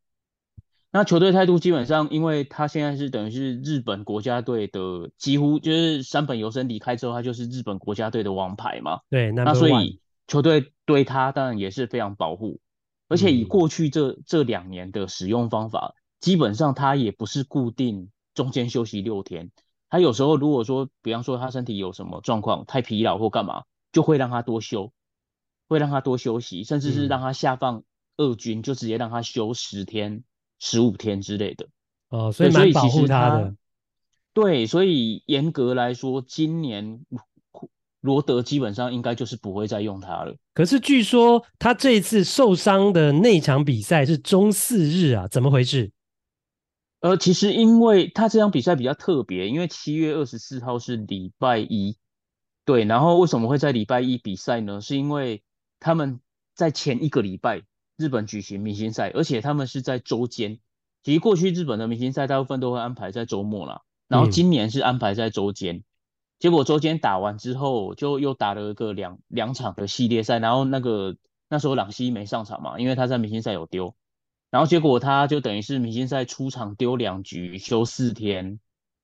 [0.95, 9.01] 是，那球队态度基本上，因为他现在是等于是日本国家队的，几乎就是山本由伸离开之后，他就是日本国家队的王牌嘛。
[9.09, 12.61] 对，那所以球队对他当然也是非常保护，
[13.09, 19.51] 而且以过去这、嗯、这两年的使用方法，基本上他也不是固定中间休息六天。
[19.89, 24.93] 他有时候如果说，比方说他身体有什么状况，太疲劳或干嘛，就会让他多休，
[25.67, 27.83] 会让他多休息，甚至是让他下放
[28.17, 30.23] 二军，嗯、就直接让他休十天、
[30.59, 31.67] 十五天之类的。
[32.09, 33.55] 哦，所以蛮保护他的。
[34.33, 37.05] 对，所以严格来说，今年
[38.01, 40.35] 罗德基本上应该就是不会再用他了。
[40.53, 45.91] 可是据说他这一次受伤的那场比赛是中四日啊，怎么回事？
[46.99, 51.97] 呃，其实因为他这场比赛比较特别，因为七月二十四号是礼拜一，
[52.65, 54.81] 对，然后为什么会在礼拜一比赛呢？
[54.81, 55.43] 是因为
[55.79, 56.19] 他们
[56.53, 57.61] 在前一个礼拜
[57.97, 60.59] 日本举行明星赛，而且他们是在周间。
[61.03, 65.75] 其实过去日本的明星赛大部分都会安排在周末啦，然后今年是安排在周间。
[65.75, 65.83] 嗯、
[66.39, 71.15] 结果周间打完之后，就又打了一个两两场的系列赛，然后那个
[71.47, 73.95] 那时候朗西没上场嘛，因为他在明星赛有丢。
[74.49, 78.59] 然后结果他就等于是明星赛出场丢两局休四天，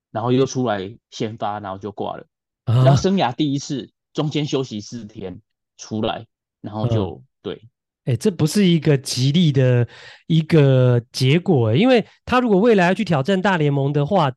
[0.10, 2.26] 然后又出来先发，然后就挂了。
[2.66, 5.42] 然后生涯第一次中间休息四天
[5.78, 6.26] 出来，
[6.62, 7.70] 然后就、嗯、对。
[8.06, 9.88] 哎，这不是一个吉利的
[10.28, 14.32] 一个结果，因为他如果未来要去挑战大联盟的话，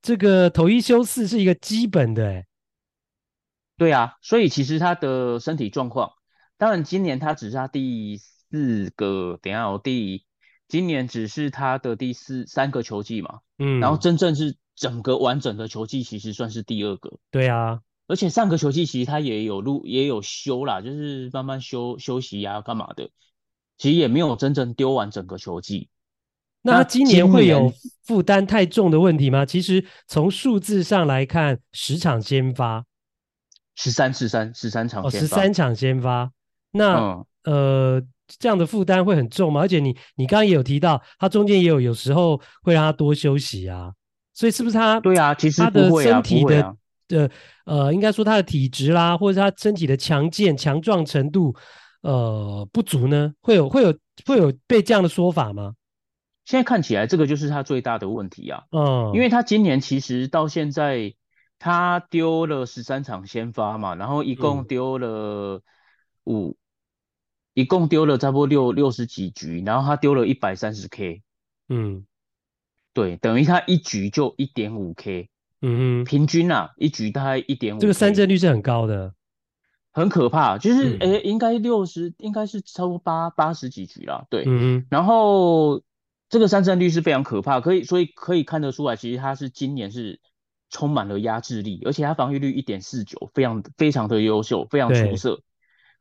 [0.00, 2.26] 这个投一休四是一个基本的。
[2.26, 2.46] 哎，
[3.76, 6.12] 对啊，所以其实他的身体状况
[6.56, 10.24] 当然今年他只是他第四个，等下我第
[10.68, 17.18] 今年只是他的第四三个球季嘛，嗯，然后真正是整个完整的球季，其实算是第二个。
[17.30, 23.08] 对啊，而且上个球季其实他也有录，也有休啦，就是慢慢休休息呀、啊，干嘛的，
[23.76, 25.88] 其实也没有真正丢完整个球季。
[26.62, 29.46] 那他今年会有负担太重的问题吗？
[29.46, 32.84] 其实从数字上来看，十场先发，
[33.76, 36.32] 十三十三十三场，十三场先发。
[36.72, 39.60] 那、嗯、呃，这样的负担会很重吗？
[39.60, 43.92] 而且你你刚刚也有提到，他中间也有有时候会让他多休息啊，
[44.34, 44.98] 所以是不是他？
[44.98, 46.74] 对啊，其实他的身体的、啊、
[47.08, 47.30] 的
[47.64, 51.54] 呃，应该说他的体质啦，或者他身体的强健强壮程度
[52.02, 53.32] 呃不足呢？
[53.40, 53.92] 会有会有
[54.24, 55.74] 会有被这样的说法吗？
[56.44, 58.64] 现在看起来，这个就是他最大的问题啊。
[58.70, 61.14] 嗯，因为他今年其实到现在，
[61.58, 65.60] 他丢了十三场先发嘛，然后一共丢了
[66.24, 66.54] 五、嗯，
[67.52, 71.22] 一共丢了差不多六六十几局，然后他丢了一百三十 K。
[71.68, 72.06] 嗯，
[72.94, 75.28] 对，等于他一局就一点五 K。
[75.60, 77.80] 嗯哼，平均啊，一局大概一点五。
[77.80, 79.14] 这个三振率是很高的，
[79.92, 80.58] 很可怕。
[80.58, 84.26] 就是诶、嗯欸，应该六十，应该是超过八八十几局啦。
[84.30, 85.82] 对，嗯哼，然后。
[86.30, 90.20] 这个三振率是非常可怕，可以所以可以看得出来，其实他是今年是
[90.68, 95.40] 充满了压制力，而且他防御率一点四九，非常非常的优秀，非常出色。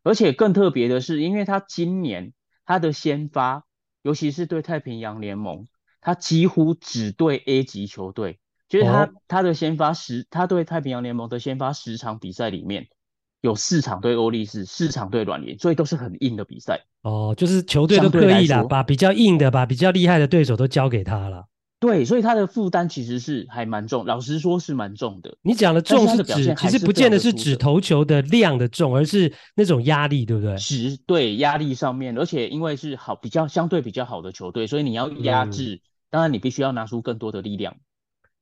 [0.04, 2.34] 而且更特别的是，因为他今年
[2.66, 3.64] 他的先发，
[4.02, 5.66] 尤其是对太平洋联盟，
[6.02, 8.40] 他几乎只对 A 级球队，
[8.70, 12.88] 就是他、哦、他的先发十，他对太平洋联盟的先发十场比赛里面。
[13.42, 16.82] 有四场对欧力士，四场对软联，所以都是很硬的比赛。
[17.04, 21.46] 哦，就是球队都刻意的把比较硬的、把比较厉害的对手都交给他了。
[21.80, 25.38] 对，所以他的负担其实是还蛮重，老实说是蛮重的。
[25.44, 30.58] 你讲的重是指，其实不见得是指投球的量的重，而是那种压力，对不对？
[30.58, 37.78] 值，对，压力上面，而且因为是好比较相对比较好的球队，所以你要压制，嗯、当然你必须要拿出更多的力量。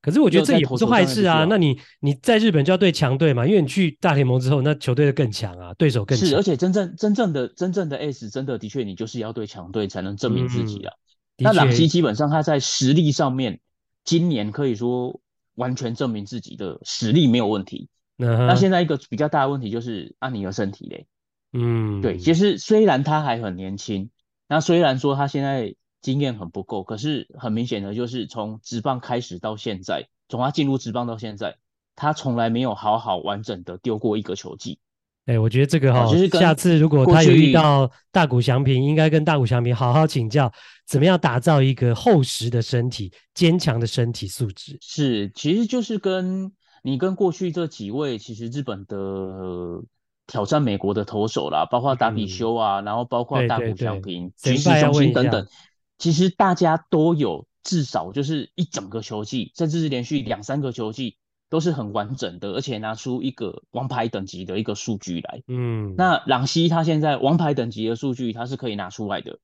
[0.05, 1.47] 可是我觉得这也不是坏事啊。
[1.49, 6.27] 那你你在日本就要对强队嘛，因为你去大联盟之后，那球队就更强啊，对手更强。
[6.27, 10.93] 是，而且真正真正的真正的 S，真的的确，你就是要对强队才能证明自己啊。
[11.37, 13.59] 嗯、那朗希基本上他在实力上面，
[14.03, 15.19] 今年可以说
[15.55, 17.89] 完全证明自己的实力没有问题。
[18.19, 21.07] 嗯、那现在一个比较大的问题就是安尼的身体嘞。
[21.53, 24.11] 嗯，对，其实虽然他还很年轻，
[24.47, 25.73] 那虽然说他现在。
[26.05, 31.57] 经验很不够，可是很明显的就是从职棒开始到现在，从他进入职棒到现在，
[31.95, 34.77] 他从来没有好好完整的丢过一个球季。
[35.25, 40.53] 哎、欸，我觉得这个哈、哦，就是下次如果他有遇到大谷翔平，应该跟大谷翔平好好请教，
[40.85, 44.77] 怎么样打造一个厚实的身体、坚强的身体素质。
[44.81, 46.51] 是，其实就是跟
[46.83, 49.81] 你跟过去这几位，其实日本的
[50.27, 55.47] 挑战美国的投手啦，包括达比修啊、嗯，然后包括大谷翔平、菊池雄心等等。
[55.97, 61.17] 其实大家都有至少就是一整个球季，甚至是连续两三个球季
[61.49, 65.41] 都是很完整的，而且拿出一个王牌等级的一个数据来。
[65.47, 69.39] 嗯，那朗西他现在王牌等级的数据他是可以拿出来的，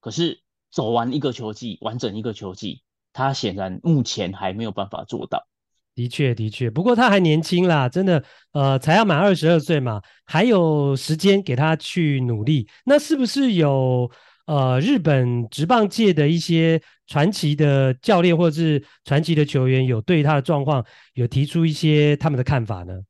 [0.00, 2.82] 可是走完一个球季，完整一个球季，
[3.12, 5.48] 他显然目前还没有办法做到。
[5.94, 8.22] 的确，的确，不过他还年轻啦，真的，
[8.52, 12.68] 呃，才要满二十二岁嘛，还有时间给他去努力。
[12.84, 14.10] 那是不是有？
[14.46, 23.00] 呃，日本职棒界的一些传奇的教练或者是传奇的球员，有对他的状况有提出一些他们的看法呢？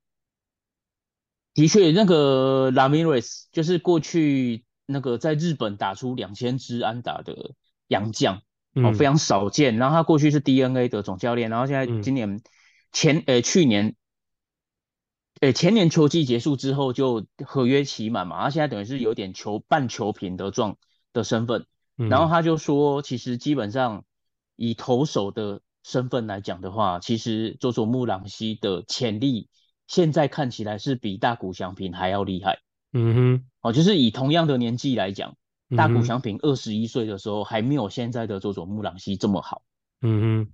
[1.53, 7.53] 的确，那个拉米瑞斯就是过去那个在日本打出两千支安打的
[7.89, 8.41] 洋将，
[8.73, 9.77] 哦，非常少见。
[9.77, 12.41] 然后他过去是 DNA 的总教练，然后现在今年
[12.93, 13.95] 前呃、去年，
[15.41, 20.79] 呃、欸、前年球季结束之后就合约期满嘛，他现在等于是有点球半球平的状。
[21.17, 24.05] 的身份，然后他就说，其实基本上
[24.55, 29.49] 以投手的身份来讲的话，其实佐佐木朗希的潜力
[29.89, 32.59] 现在看起来是比大谷翔平还要厉害。
[32.93, 35.35] 嗯哼，哦，就是以同样的年纪来讲，
[35.77, 39.63] 大谷翔平二十一岁的时候还没有现在的佐佐木朗希这么好。
[40.03, 40.53] 嗯哼，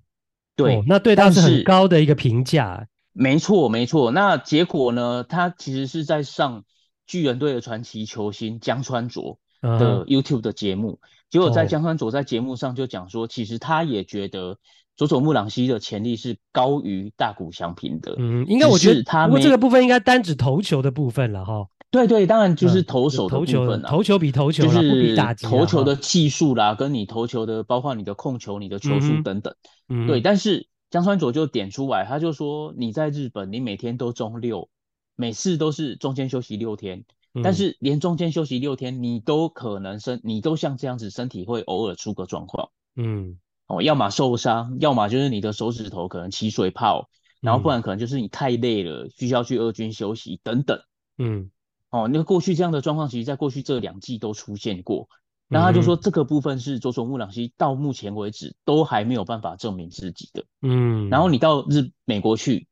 [0.57, 2.87] 对，哦、那对他是很高的一个评价。
[3.13, 4.11] 没错，没错。
[4.11, 5.23] 那结果呢？
[5.23, 6.65] 他其实是在上
[7.07, 9.39] 巨人队的传奇球星江川卓。
[9.63, 10.99] 的 YouTube 的节目，
[11.31, 14.59] 结果在江川佐在节目上就讲说，其实他也觉得
[14.97, 18.15] 佐佐木朗希的潜力是高于大谷翔平的。
[18.19, 21.67] 嗯，应该我觉得他，不过这个部分应该单指投球的部分了哈。
[21.91, 29.55] 对对，当然就是投手的部分啊，投球比投球就是投球的技术啦，跟你投球的，包括你的控球、你的球速等等。
[29.91, 30.23] 嗯，对。
[30.23, 34.71] 但是江川佐就点出来，他就说你在日本，你每天都中六，
[35.17, 37.05] 每次都是中间休息六天。
[37.35, 42.70] 嗯，但是连中间休息六天，你都可能身，你都像这样子，身体会偶尔出个状况。
[42.97, 47.09] 嗯，哦，要么受伤，要么就是你的手指头可能起水泡，
[47.41, 50.80] 然后不然可能就是你太累了，需要去二军休息等等。
[51.18, 51.51] 嗯，
[51.91, 55.09] 哦，那过去这样的状况，其实在过去这两季都出现过。
[55.49, 60.47] 那他就说，这个部分是佐佐木朗希到目前为止都还没有办法证明自己的。
[60.62, 62.68] 嗯，然后你到日美国去，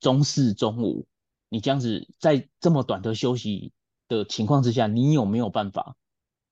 [0.00, 1.06] 中四中五，
[1.48, 3.70] 你这样子在这么短的休息
[4.08, 5.94] 的情况之下，你有没有办法，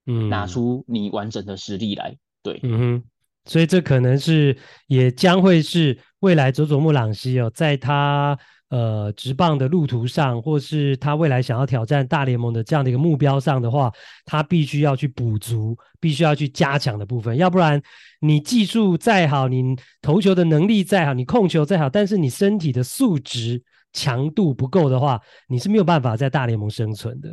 [0.06, 2.16] 嗯，拿出你完整的实力来？
[2.42, 3.02] 对，嗯哼，
[3.44, 8.38] 所以这可能是也将会是未来佐佐木朗希哦，在他。
[8.72, 13.92] 呃，直棒的路途上，或是他未来想要挑战大联盟的这样的一个目标上的话，
[14.24, 17.36] 他必须要去补足，必须要去加强的部分。
[17.36, 17.82] 要不然，
[18.20, 23.62] 你技术再好，你投球的能力再好，你控球再好，但是你身体的素质
[23.92, 27.28] 强度不够的话，你是没有办法在大联盟生存的。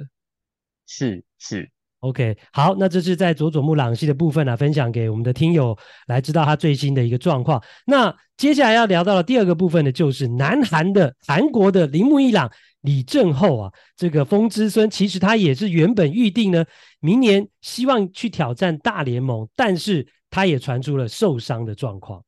[0.85, 1.69] 是是。
[2.01, 7.61] OK，好，那这是在佐佐木朗希的部分呢、啊，分享给我们的听友来知道他最新的一个状况。
[7.85, 12.49] 那接下来要聊到的第二个部分呢，就是南韩的韩国的铃木一朗
[12.79, 16.63] 李政厚啊，这个风之孙，其实他也是原本预定呢，
[17.01, 22.23] 明年希望去挑战大联盟，但是他也传出了受伤的状况。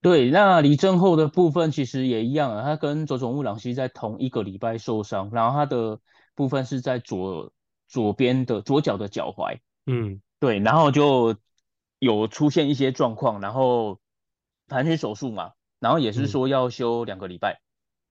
[0.00, 6.00] 对，那李正厚的部分其实也一样啊，他跟佐佐木朗希在同一个礼拜受伤，然后他的
[6.34, 7.52] 部分是在左。
[7.90, 11.36] 左边的左脚的脚踝，嗯，对，然后就
[11.98, 13.98] 有出现一些状况，然后
[14.66, 17.62] 盘旋手术嘛，然后也是说要休两个礼拜，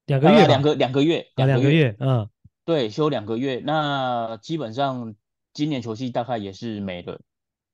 [0.07, 2.29] 两、嗯、个月，两个两个月，两个月，两个月，嗯，
[2.65, 5.13] 对，休两个月，那基本上
[5.53, 7.21] 今年球季大概也是没了，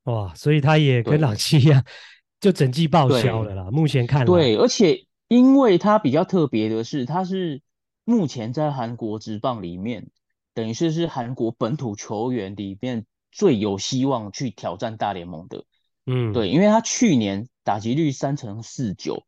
[0.03, 1.86] 哇，所以他也跟朗希一样，
[2.43, 3.71] 就整季报销了啦。
[3.71, 7.61] 目前看，对，而且因为它比较特别的是，它是
[8.03, 10.09] 目前在韩国职棒里面。
[10.55, 15.63] 等于是是韩国本土球员里面最有希望去挑战大联盟的，
[16.05, 19.23] 嗯，对，因为他去年打击率三成四九，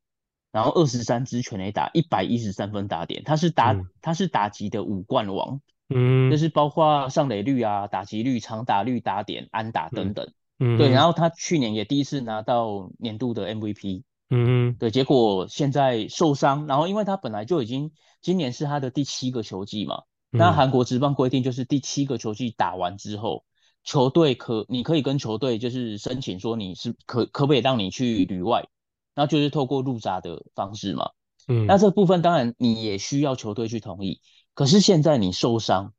[0.51, 5.59] 然后二十三支全垒打，一百一十三分打点，他是打、嗯、他是打击的五冠王，
[5.89, 17.91] 嗯，就是包括上垒率啊、打击率、长打率、打点、安打等等，嗯，对，然后他去年也第一次拿到年度的 MVP，嗯，对，结果现在受伤，然后因为他本来就已经
[18.21, 20.03] 今年是他的第七个球季嘛。
[20.31, 23.45] 那韩国职棒规定就是第七个球季打完之后，
[23.83, 28.67] 球队可你可以跟球队就是申请说你是可可不可以让你去旅外，
[29.13, 31.11] 那就是透过入闸的方式嘛。
[31.47, 34.19] 嗯，那这部分当然你也需要球队去同意。
[34.53, 35.93] 可是现在你受伤，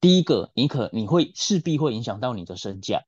[0.00, 3.02] 第一个你可你会势必会影响到你的身价。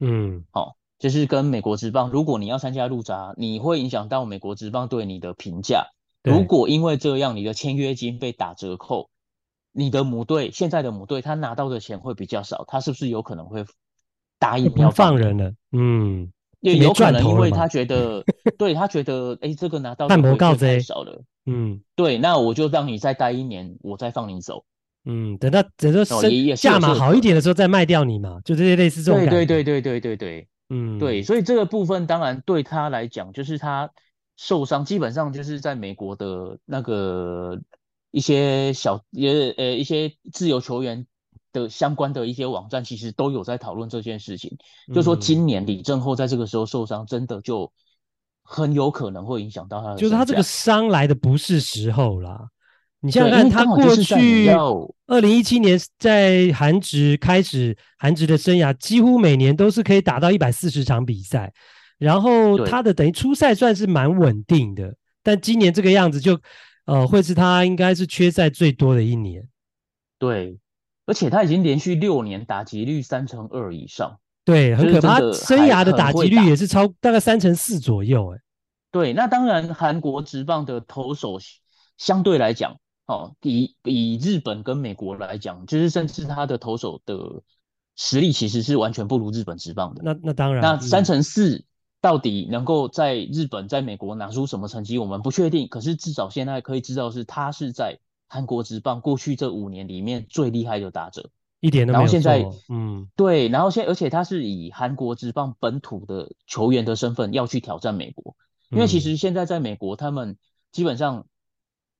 [0.00, 5.86] 嗯，好，就是跟美国职棒，如果你要参加入闸，你会影响到美国职棒对你的评价。
[6.24, 9.08] 如果因为这样你的签约金被打折扣。
[9.72, 13.64] 你的母队现在的母队，他拿到的钱会比较少，他是不是有可能会
[14.36, 15.52] 答应要放人了？
[15.70, 18.24] 嗯，也有可能，因为他觉得，
[18.58, 21.22] 对他觉得，哎、欸，这个拿到太少了。
[21.46, 24.64] 嗯，对，那我就让你再待一年，我再放你走。
[25.04, 26.04] 嗯，等到等到
[26.54, 29.30] 价码好一点的时候再卖掉你嘛，就这些类似这种感觉。
[29.30, 33.90] 对对对对对对对，嗯，对，所以这个部分当然对他来讲，就是他
[34.36, 37.60] 受伤，基本上就是在美国的那个。
[38.12, 41.06] 一些小也呃一些自由球员
[41.52, 47.72] 的相关的一些网站，其实都有在讨论这件事情，嗯、就说今年李正后在这个时候受伤，真的就
[48.42, 49.96] 很有可能会影响到他的。
[49.96, 52.48] 就是他这个伤来的不是时候啦。
[53.00, 54.48] 你想想看，他过去
[55.06, 61.52] 二零一七年在韩职开始韩职的生涯，几乎每年都是可以打到一百四十场比赛，
[61.98, 66.38] 然后他的等于初赛算是蛮稳定的，但今年这个样子就。
[66.86, 69.46] 呃，会是他应该是缺赛最多的一年，
[70.18, 70.58] 对，
[71.06, 75.20] 而且他已经连续六年打击率三成二以上，对，很可怕。
[75.20, 78.38] 就是、生涯的打击率也是超大概三成四左右，哎，
[78.90, 79.12] 对。
[79.12, 81.38] 那当然，韩国职棒的投手
[81.96, 82.76] 相对来讲，
[83.10, 87.42] 哦，以以日本跟美国来讲，就是甚至他的投手的
[87.96, 90.02] 实力其实是完全不如日本职棒的。
[90.04, 91.56] 那那当然，那三乘四。
[91.56, 91.64] 嗯
[92.02, 95.68] 到底能够在日本、在美国拿出什么成绩，我们不确定。
[95.68, 101.28] 可是至少现在可以知道是，他是在韩国职棒过去这五年里面最厉害的打者，
[101.60, 102.18] 一点都没有错。
[102.18, 108.34] 然后现在，嗯，对，然后现而且他是以韩国职棒本土的球员的身份要去挑战美国，
[108.70, 110.38] 因为其实现在在美国，他们
[110.72, 111.26] 基本上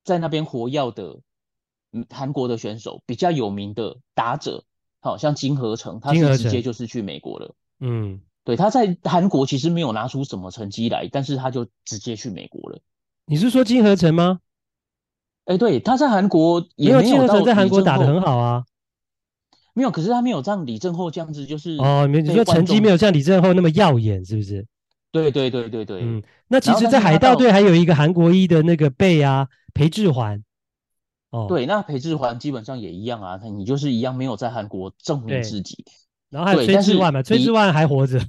[0.05, 1.21] 在那边活跃的，
[1.93, 4.65] 嗯，韩国的选手比较有名的打者，
[5.01, 8.21] 好像金河成，他是直接就是去美国了，嗯。
[8.43, 12.81] 对，他在韩国其实没有拿出什么成绩来，但是他就直接去美国了。
[13.27, 14.41] 你是说金河成吗？
[15.45, 18.65] 哎，对，他在韩国也没有金河成在韩国打得很好啊。
[19.75, 24.67] 没有，可是他没有像李正厚这样子，就是哦，你说成绩没有像李正厚那么耀眼，是不是？
[25.13, 26.01] 对对对对对。
[26.03, 30.43] 嗯，那其实，在海盗队还有一个韩国一的那个贝啊，裴志环。
[31.31, 35.85] 哦，对，那裴志环基本上也一样啊，你就是一样没有在韩国证明自己。
[36.29, 38.21] 然后还有崔志万嘛，崔志万还活着。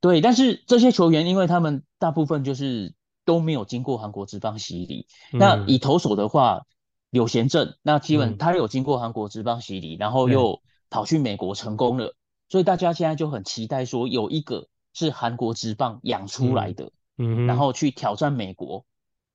[0.00, 5.06] 对，但是这些球员，因为他们大部分就是都没有经过韩国职棒洗礼。
[5.32, 6.62] 嗯、那以投手的话，
[7.10, 10.60] 柳贤正，那基本他有经过韩国职棒洗礼，嗯、然后又
[10.90, 12.14] 跑去美国成功了，
[12.48, 14.66] 所以大家现在就很期待说，有一个
[14.96, 16.86] 是韩国职棒养出来的，
[17.18, 18.84] 嗯，嗯然后去挑战美国。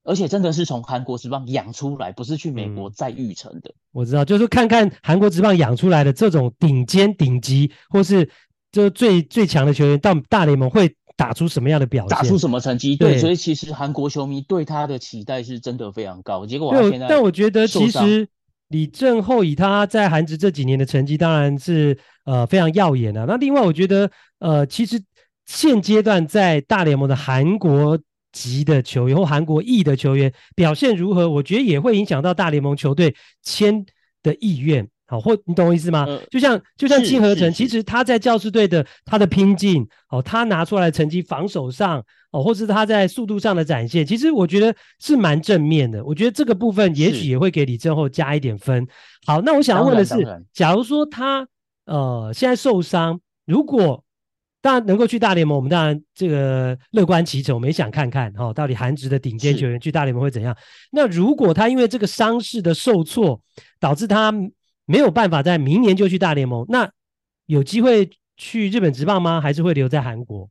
[0.04, 3.70] 而且真的是从韩国职棒养出来，不是去美国再育成的。
[3.70, 8.28] 嗯、我知道，就是看看韩国职棒养出来的这种顶尖顶级，或是
[8.72, 12.96] 就最最强的球员到大联盟会打出什么样的表现，打出什么成绩。
[12.96, 16.48] 对，对所以其实韩国球迷对他的期待是真的非常高。
[16.48, 18.28] 结果他现在，但我觉得其实
[18.70, 21.96] 李正厚以他在韩职这几年的成绩，当然是
[22.26, 23.26] 呃非常耀眼的、啊。
[23.28, 24.10] 那另外，我觉得
[24.40, 25.00] 呃，其实
[25.54, 28.00] 现阶段在大联盟的韩国。
[28.34, 31.30] 籍的球员或韩国裔的球员表现如何？
[31.30, 33.86] 我觉得也会影响到大联盟球队签
[34.24, 34.88] 的意愿。
[35.06, 36.06] 好，或你懂我意思吗？
[36.08, 46.02] 呃、就像就像金河成，其实他在教士队的他的拼劲，哦，他拿出来的成绩，防守上，哦，或是他在速度上的展现，其实我觉得是蛮正面的。
[46.06, 48.88] 我觉得这个部分也许也会给李正厚加一点分。
[49.26, 50.16] 好，那我想问的是，
[50.54, 51.46] 假如说他
[51.84, 54.02] 呃现在受伤，如果
[54.62, 57.56] 当然能够去大联盟，我们当然这个乐观其成。
[57.56, 60.56] 我们也想看看哈、哦，到底韩职的顶尖球员去大联盟会怎样？
[60.92, 63.42] 那如果他因为这个伤势的受挫，
[63.80, 64.32] 导致他
[64.86, 66.92] 没有办法在明年就去大联盟，那
[67.48, 69.42] 有机会去日本职棒吗？
[69.42, 70.50] 还是会留在韩国？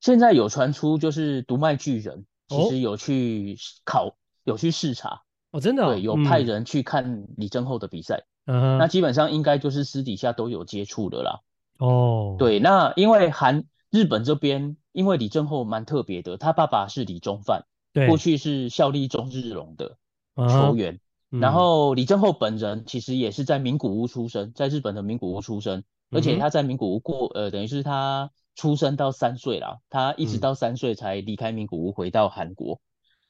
[0.00, 4.14] 现在有传出就是读卖巨人其实有去考，哦、
[4.44, 5.22] 有去视察
[5.52, 8.24] 哦，真的、哦、对，有派人去看李正厚的比赛。
[8.44, 11.40] 嗯，那基本上应该就是私底下都有接触的啦。
[11.78, 12.38] 哦，oh.
[12.38, 19.96] 对，那因为韩日本这边，因为李正厚蛮特别的，他爸爸是李宗范，对，过去是效力中日龙的
[20.36, 21.00] 球员
[21.30, 21.40] ，uh.
[21.40, 32.80] 然后李正厚本人其实也是在名古屋出生，在日本的名古屋出生，嗯、而且他在名古屋过，呃，等于是他出生到三岁啦，他一直到三岁才离开名古屋回到韩国，嗯、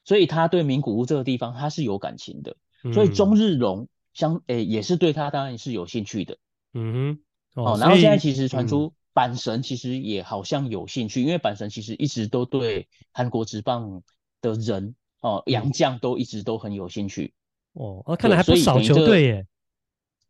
[0.05, 6.37] 所以他对名古屋这个地方他是有感情的，嗯、所以中日龙相，诶、欸，也是对他当然是有兴趣的，
[6.75, 7.23] 嗯哼。
[7.55, 14.03] 哦，然后现在其实传出阪神其实也好像有兴趣，嗯、因为阪神其实一直都对韩国职棒
[14.41, 17.35] 的人哦，洋将都一直都很有兴趣。
[17.75, 19.47] 哦，看来还不少球队耶。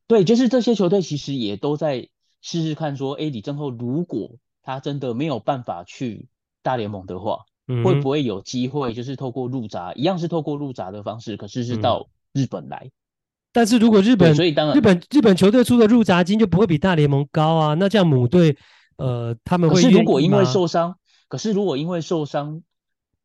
[0.07, 2.09] 对，就是这些球队其实也都在
[2.41, 6.29] 试试看，说，哎，李正厚如果他真的没有办法去
[6.63, 12.91] 大联盟的话，嗯、会不会有机会，就是透过入闸，一样是透过入闸的方式，可是是到日本来。
[13.53, 17.75] 嗯但是如果日本，所以当然日本日本球队出的入闸金就不会比大联盟高啊。
[17.75, 18.57] 那这样母队，
[18.97, 19.77] 呃，他们会。
[19.77, 20.97] 可是如果因为受伤，
[21.29, 22.63] 可是如果因为受伤，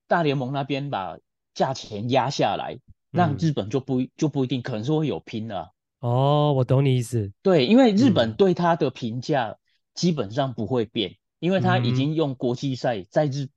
[0.05, 1.17] 大联盟那边把
[1.53, 2.77] 价钱压下来，
[3.09, 5.71] 那日本就不就不一定，可能是会有拼了。
[6.01, 7.31] 哦，我懂你意思。
[7.41, 9.55] 对，因为日本对他的评价
[9.93, 13.47] 基本上不会变，因为他已经用国际赛在日，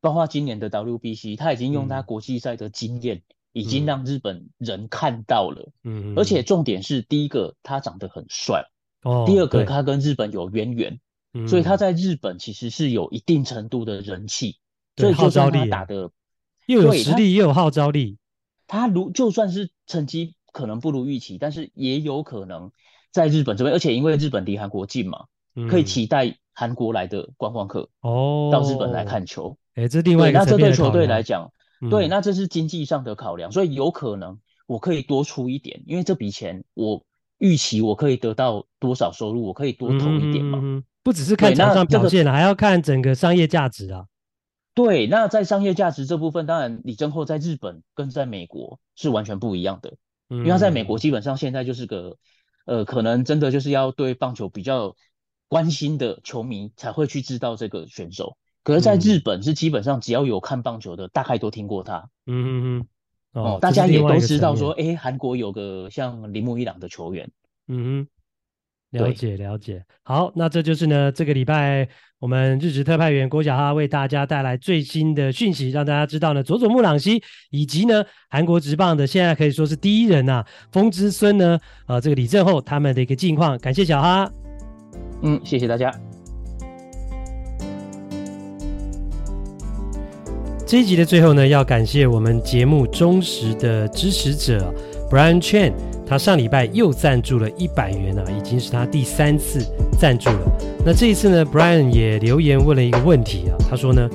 [0.00, 3.22] 包括今年的 WBC，他已经用他国际赛的经验。
[3.52, 8.64] 已经让日本人看到了，嗯，而且重点是，第一个他长得很帅，
[9.02, 11.00] 哦，第二个他跟日本有渊源，
[11.34, 14.58] 嗯，所以他在日本其实是有一定程度的人气，
[14.96, 16.12] 所以就算他打的
[16.66, 18.18] 又有实力又有号召力，
[18.68, 22.70] 他如就算是成绩可能不如预期，但是也有可能
[23.10, 25.24] 在日本这边，而且因为日本离韩国近嘛，
[25.68, 31.50] 可以期待韩国来的观光客哦到日本来看球，哎，这另外一个那这对球队来讲。
[31.88, 37.02] 对，那这是经济上的考量，所以有可能我可以多出一点，因为这笔钱我
[37.38, 40.58] 预期我可以得到多少收入，我可以多投一点嘛。
[40.60, 44.04] 嗯，不只是看场上表现了，还要看整个商业价值啊。
[44.74, 49.96] 对，那在商业价值这部分，当然李正厚在日本跟在美国是完全不一样的，
[50.28, 52.16] 因为他在美国基本上现在就是个，
[52.66, 54.94] 呃，可能真的就是要对棒球比较
[55.48, 58.36] 关心的球迷才会去知道这个选手。
[58.62, 62.08] 可是，在日本是基本上只要有看棒球的，大概都听过他。
[62.26, 62.86] 嗯嗯嗯。
[63.32, 67.30] 哦，大家也都知道说，哎，韩国有个像铃木一朗的球员。
[67.68, 68.06] 嗯
[68.92, 69.84] 哼，了解了解。
[70.02, 71.88] 好，那这就是呢，这个礼拜
[72.18, 81.56] 我们日职特派员郭小哈为大家带来最新的讯息，让大家知道呢，佐佐木朗希以及呢韩国职棒的现在可以说是第一人呐、啊，风之孙呢，
[81.86, 83.56] 呃，这个李正厚他们的一个近况。
[83.58, 84.28] 感谢小哈。
[85.22, 86.09] 嗯，谢谢大家。
[90.70, 94.72] 这一集的最后呢，要感谢我们节目忠实的支持者
[95.10, 95.72] Brian Chen。
[96.06, 99.58] 他上礼拜又赞助了一百元啊，已经是他第三次
[99.98, 100.38] 赞助了。
[100.86, 104.08] 那这一次呢，Brian 也留言问了一个问题啊，他说呢，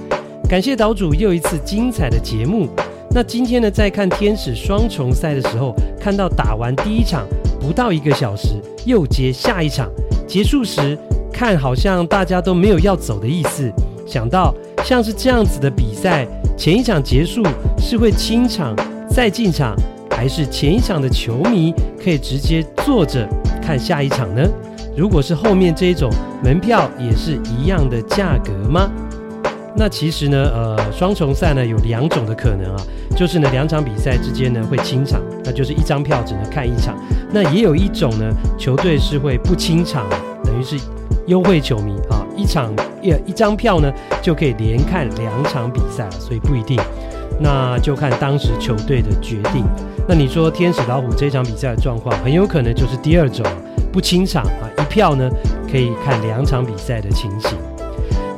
[0.47, 2.69] 感谢岛主又一次精彩的节目。
[3.11, 7.27] 那今天呢，在看天使双重赛的时候，看到打完第一场
[7.59, 9.91] 不到一个小时，又接下一场，
[10.25, 10.97] 结束时
[11.33, 13.69] 看好像大家都没有要走的意思。
[14.07, 16.27] 想到像是这样子的比赛，
[16.57, 17.43] 前一场结束
[17.77, 18.73] 是会清场
[19.09, 19.75] 再进场，
[20.09, 23.27] 还是前一场的球迷可以直接坐着
[23.61, 24.41] 看下一场呢？
[24.95, 26.09] 如果是后面这一种，
[26.41, 28.89] 门票也是一样的价格吗？
[29.75, 32.81] 那其实呢，呃，双重赛呢有两种的可能啊，
[33.17, 36.95] 就是呢两场比赛之间呢会清场，那就是一张票只能看一场。
[37.33, 40.07] 那也有一种呢，球队是会不清场，
[40.45, 40.77] 等于是
[41.27, 42.71] 优惠球迷啊，一场
[43.01, 46.79] 一一张票呢就可以连看两场比赛了，所以不一定，
[47.39, 49.63] 那就看当时球队的决定。
[50.07, 53.45] 那你说天使老虎这场比赛的状况，很有可能就是第二种，
[53.91, 55.29] 不清场啊，一票呢
[55.71, 57.57] 可以看两场比赛的情形。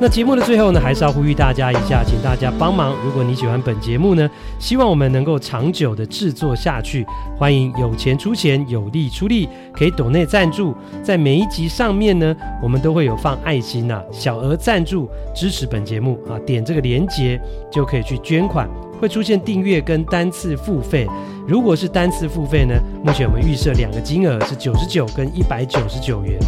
[0.00, 2.94] 那节目的最后呢，还是要呼吁大家一下，请大家帮忙。
[3.04, 4.30] 如果你喜欢本节目呢，
[4.60, 7.04] 希望我们能够长久的制作下去，
[7.36, 10.72] 欢迎有钱出钱，有力出力，可以抖内赞助。
[11.02, 18.68] 在每一集上面呢，我们都会有放爱心呐、小额赞助支持本节目啊，点这个连结就可以去捐款，
[19.00, 21.08] 会出现订阅跟单次付费。
[21.44, 26.38] 如果是单次付费呢，目前我们预设两个金额是九十九跟一百九十九元。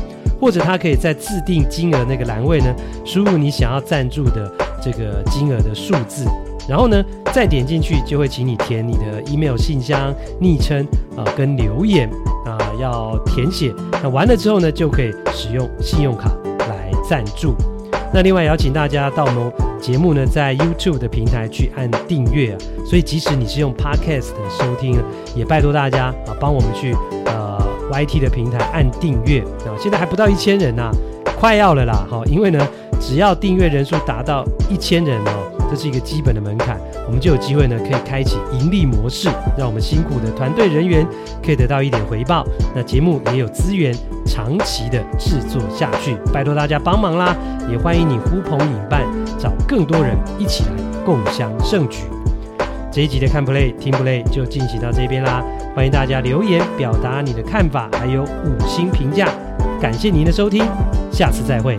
[0.41, 2.75] 或者他可以在自定金额那个栏位呢，
[3.05, 4.51] 输入你想要赞助的
[4.83, 6.25] 这个金额的数字，
[6.69, 10.87] 然后呢再点进去就会请你填你的 email 信箱、昵称
[11.17, 12.09] 啊跟留言
[12.47, 13.73] 啊要填写。
[14.03, 16.31] 那完了之后呢，就可以使用信用卡
[16.61, 17.55] 来赞助。
[18.13, 22.59] 那另外也要请大家到我们节目呢在 YouTube 的平台去按订阅啊。
[22.87, 24.99] 所以即使你是用 Podcast 的收听，
[25.37, 26.95] 也拜托大家啊帮我们去
[27.27, 27.70] 呃。
[27.91, 30.91] YT 的平台按订阅啊，现在还不到一千人呐，
[31.39, 32.07] 快要了啦！
[32.11, 32.67] 哈，因为呢，
[33.01, 41.07] 只要订阅人数达到一千人哦，这是一个基本的门槛，我们就有机会呢，可以开启盈利模式，让我们辛苦的团队人员
[41.45, 42.47] 可以得到一点回报。
[42.75, 47.37] 那节目也有资源长期的制作下去，拜托大家帮忙啦！
[47.71, 49.05] 也欢迎你呼朋引伴，
[49.39, 50.71] 找更多人一起来
[51.05, 52.05] 共襄盛举。
[52.93, 55.45] 这一集的看 play 听 play 就进行到这边啦，
[55.77, 59.29] 欢迎大家留言表达你的看法，还有五星评价，
[59.81, 60.65] 感谢您的收听，
[61.13, 61.79] 下次再会。